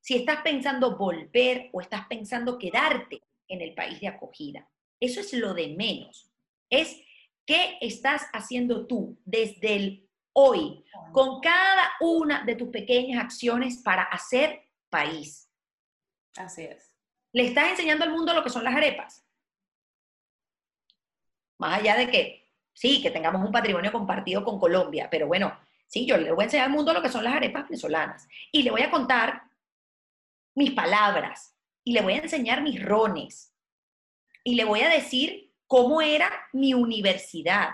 [0.08, 4.66] Si estás pensando volver o estás pensando quedarte en el país de acogida.
[4.98, 6.30] Eso es lo de menos.
[6.70, 7.02] Es
[7.44, 10.82] qué estás haciendo tú desde el hoy
[11.12, 15.50] con cada una de tus pequeñas acciones para hacer país.
[16.38, 16.96] Así es.
[17.32, 19.26] Le estás enseñando al mundo lo que son las arepas.
[21.58, 25.54] Más allá de que, sí, que tengamos un patrimonio compartido con Colombia, pero bueno,
[25.86, 28.26] sí, yo le voy a enseñar al mundo lo que son las arepas venezolanas.
[28.50, 29.47] Y le voy a contar
[30.58, 33.54] mis palabras, y le voy a enseñar mis rones,
[34.42, 37.70] y le voy a decir cómo era mi universidad.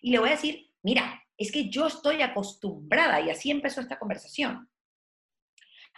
[0.00, 3.98] Y le voy a decir, mira, es que yo estoy acostumbrada, y así empezó esta
[3.98, 4.70] conversación,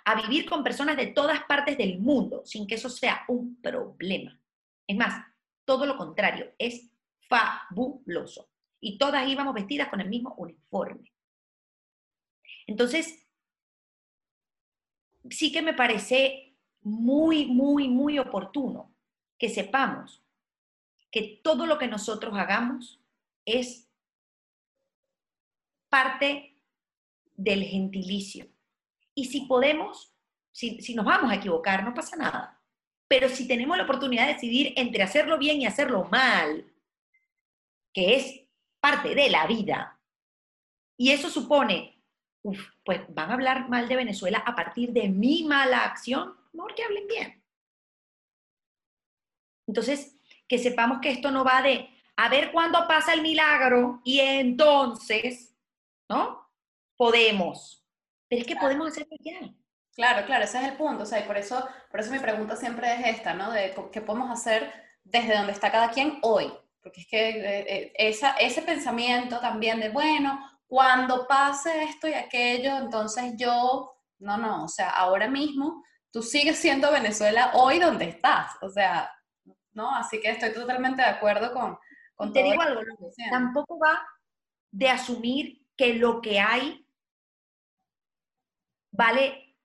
[0.05, 4.41] a vivir con personas de todas partes del mundo sin que eso sea un problema.
[4.87, 5.25] Es más,
[5.65, 6.91] todo lo contrario, es
[7.29, 8.51] fabuloso.
[8.81, 11.13] Y todas íbamos vestidas con el mismo uniforme.
[12.67, 13.26] Entonces,
[15.31, 18.95] sí que me parece muy, muy, muy oportuno
[19.39, 20.23] que sepamos
[21.11, 23.01] que todo lo que nosotros hagamos
[23.45, 23.89] es
[25.89, 26.61] parte
[27.35, 28.47] del gentilicio.
[29.15, 30.15] Y si podemos,
[30.53, 32.61] si, si nos vamos a equivocar, no pasa nada.
[33.09, 36.73] Pero si tenemos la oportunidad de decidir entre hacerlo bien y hacerlo mal,
[37.93, 38.43] que es
[38.81, 40.01] parte de la vida,
[40.97, 41.96] y eso supone
[42.85, 46.85] pues van a hablar mal de Venezuela a partir de mi mala acción, mejor que
[46.85, 47.43] hablen bien.
[49.67, 50.17] Entonces,
[50.49, 55.55] que sepamos que esto no va de a ver cuándo pasa el milagro y entonces,
[56.09, 56.49] ¿no?
[56.97, 57.85] Podemos.
[58.29, 59.53] Pero es que podemos hacerlo ya.
[59.95, 61.03] Claro, claro, ese es el punto.
[61.03, 63.51] O sea, y por eso, por eso mi pregunta siempre es esta, ¿no?
[63.51, 64.73] De qué podemos hacer
[65.05, 66.53] desde donde está cada quien hoy.
[66.83, 72.15] Porque es que eh, eh, esa, ese pensamiento también de, bueno, cuando pase esto y
[72.15, 78.09] aquello, entonces yo, no, no, o sea, ahora mismo tú sigues siendo Venezuela hoy donde
[78.09, 78.53] estás.
[78.63, 79.11] O sea,
[79.73, 79.95] ¿no?
[79.95, 81.79] Así que estoy totalmente de acuerdo con,
[82.15, 82.81] con Te digo algo,
[83.31, 84.07] tampoco va
[84.73, 86.87] de asumir que lo que hay
[88.91, 89.57] vale,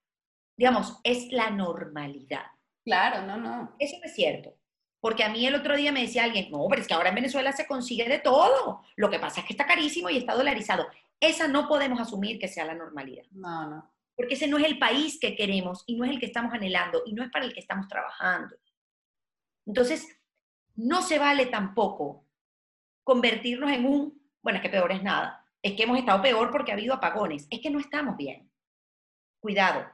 [0.57, 2.45] digamos, es la normalidad.
[2.83, 3.75] Claro, no, no.
[3.79, 4.57] Eso no es cierto.
[5.01, 7.15] Porque a mí el otro día me decía alguien, no, pero es que ahora en
[7.15, 8.83] Venezuela se consigue de todo.
[8.95, 10.87] Lo que pasa es que está carísimo y está dolarizado.
[11.19, 13.25] Esa no podemos asumir que sea la normalidad.
[13.31, 13.91] No, no.
[14.15, 17.01] Porque ese no es el país que queremos y no es el que estamos anhelando
[17.05, 18.55] y no es para el que estamos trabajando.
[19.65, 20.07] Entonces,
[20.75, 22.27] no se vale tampoco
[23.03, 26.71] convertirnos en un, bueno, es que peor es nada, es que hemos estado peor porque
[26.71, 28.51] ha habido apagones, es que no estamos bien.
[29.39, 29.87] Cuidado.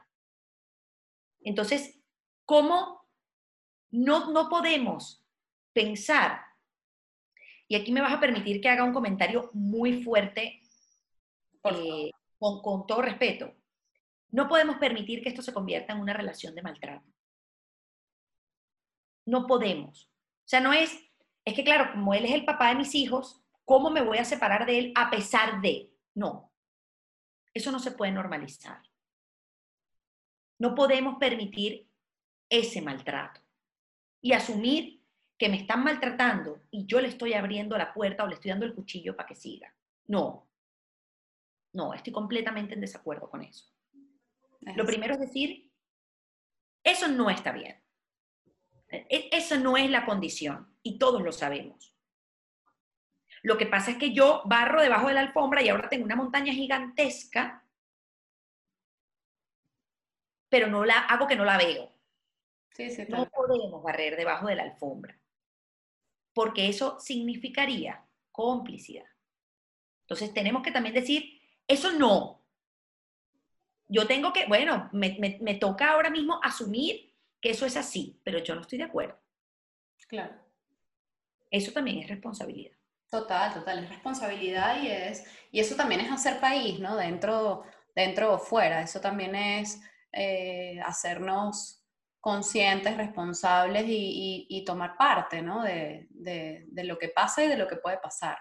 [1.40, 1.98] Entonces,
[2.44, 2.97] ¿cómo
[3.90, 5.24] no, no podemos
[5.72, 6.40] pensar?
[7.66, 10.62] Y aquí me vas a permitir que haga un comentario muy fuerte,
[11.64, 13.54] eh, con, con todo respeto.
[14.30, 17.06] No podemos permitir que esto se convierta en una relación de maltrato.
[19.26, 20.10] No podemos.
[20.44, 20.98] O sea, no es,
[21.44, 24.24] es que claro, como él es el papá de mis hijos, ¿cómo me voy a
[24.24, 25.90] separar de él a pesar de?
[26.14, 26.52] No,
[27.52, 28.82] eso no se puede normalizar.
[30.58, 31.86] No podemos permitir
[32.48, 33.42] ese maltrato
[34.20, 35.02] y asumir
[35.38, 38.66] que me están maltratando y yo le estoy abriendo la puerta o le estoy dando
[38.66, 39.72] el cuchillo para que siga.
[40.06, 40.48] No,
[41.72, 43.66] no, estoy completamente en desacuerdo con eso.
[44.74, 45.70] Lo primero es decir,
[46.82, 47.80] eso no está bien.
[48.88, 51.94] E, esa no es la condición y todos lo sabemos.
[53.42, 56.16] Lo que pasa es que yo barro debajo de la alfombra y ahora tengo una
[56.16, 57.64] montaña gigantesca,
[60.48, 61.92] pero no la hago que no la veo.
[63.08, 65.18] No podemos barrer debajo de la alfombra,
[66.32, 69.06] porque eso significaría complicidad.
[70.02, 72.44] Entonces tenemos que también decir, eso no.
[73.88, 78.54] Yo tengo que, bueno, me toca ahora mismo asumir que eso es así, pero yo
[78.54, 79.18] no estoy de acuerdo.
[80.08, 80.34] Claro.
[81.50, 82.76] Eso también es responsabilidad.
[83.10, 86.96] Total, total, es responsabilidad y es, y eso también es hacer país, ¿no?
[86.96, 87.64] Dentro,
[87.94, 89.80] dentro o fuera, eso también es
[90.12, 91.77] eh, hacernos
[92.20, 95.62] conscientes, responsables y, tomar parte ¿no?
[95.62, 96.08] de,
[96.74, 98.36] lo que pasa y de lo que puede pasar.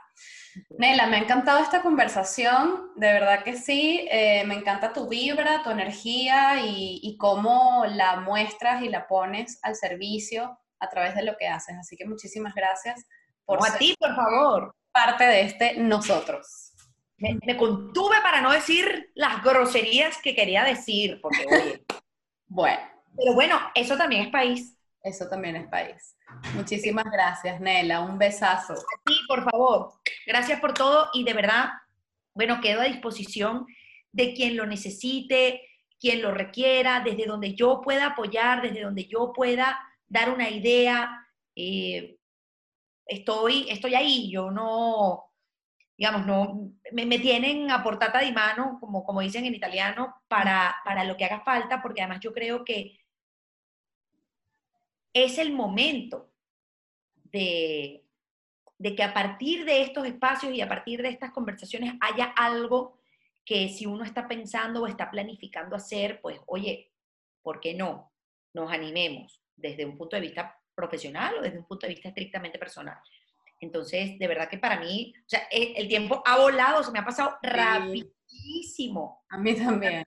[0.78, 5.64] Nela, me ha encantado esta conversación, de verdad que sí, eh, me encanta tu vibra,
[5.64, 11.38] tu energía y, cómo la muestras y la pones al servicio a través de lo
[11.38, 11.76] que haces.
[11.80, 13.06] Así que muchísimas gracias
[13.46, 13.60] por...
[13.66, 14.76] a ti, por favor.
[14.92, 16.74] Parte de este nosotros.
[17.18, 21.86] Me, me, contuve para no decir las groserías que quería decir, porque oye...
[22.48, 22.97] bueno.
[23.18, 24.78] Pero bueno, eso también es país.
[25.02, 26.18] Eso también es país.
[26.54, 28.02] Muchísimas gracias, Nela.
[28.02, 28.76] Un besazo.
[29.06, 29.94] Ti, por favor.
[30.26, 31.70] Gracias por todo y de verdad,
[32.34, 33.66] bueno, quedo a disposición
[34.12, 35.62] de quien lo necesite,
[36.00, 41.26] quien lo requiera, desde donde yo pueda apoyar, desde donde yo pueda dar una idea.
[41.56, 42.18] Eh,
[43.06, 45.32] estoy, estoy ahí, yo no,
[45.98, 51.04] digamos, no, me, tienen a portata di mano, como, como dicen en italiano, para, para
[51.04, 53.00] lo que haga falta, porque además yo creo que
[55.14, 56.32] es el momento
[57.32, 58.04] de,
[58.82, 62.98] que a partir de estos espacios y a partir de estas conversaciones haya algo
[63.46, 66.92] que si uno está pensando o está planificando hacer, pues oye,
[67.42, 68.12] ¿por qué no?
[68.54, 72.60] Nos animemos desde un punto de vista profesional o desde un punto de vista estrictamente
[72.60, 72.98] personal.
[73.60, 77.00] Entonces, de verdad que para mí, o sea, e, el tiempo ha volado, se me
[77.00, 79.26] ha pasado rapidísimo.
[79.30, 80.04] A mí también.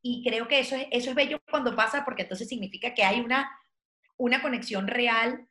[0.00, 3.20] Y creo que eso es, eso es bello cuando pasa porque entonces significa que hay
[3.20, 3.50] una
[4.18, 5.48] una conexión real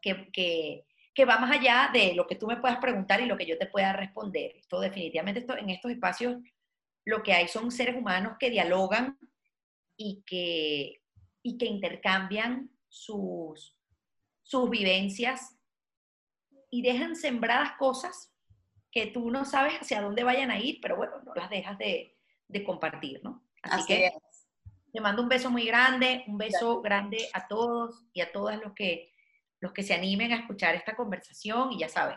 [0.00, 0.84] que,
[1.28, 3.66] va más allá de lo que tú me puedas preguntar y lo que yo te
[3.66, 4.52] pueda responder.
[4.56, 6.36] Esto definitivamente esto, en estos espacios
[7.04, 9.18] lo que hay son seres humanos que dialogan
[9.96, 11.02] y que,
[11.42, 13.76] y que intercambian sus,
[14.42, 15.56] sus vivencias
[16.70, 18.32] y dejan sembradas cosas
[18.90, 22.12] que tú no sabes hacia dónde vayan a ir, pero bueno, no las dejas de,
[22.64, 23.44] compartir, ¿no?
[23.62, 24.12] Así, que
[24.96, 28.72] te mando un beso muy grande, un beso grande a todos y a todas los
[28.72, 29.12] que,
[29.60, 32.16] los que se animen a escuchar esta conversación y ya saben,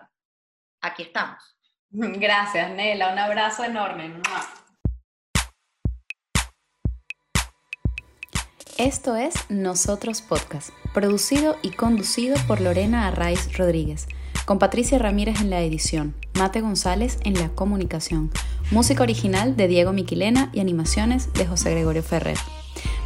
[0.80, 1.44] aquí estamos.
[1.90, 4.22] Gracias, Nela, un abrazo enorme.
[8.78, 14.08] Esto es Nosotros Podcast, producido y conducido por Lorena Arraiz Rodríguez,
[14.46, 18.32] con Patricia Ramírez en la edición, Mate González en la comunicación,
[18.72, 22.38] música original de Diego Miquilena y animaciones de José Gregorio Ferrer.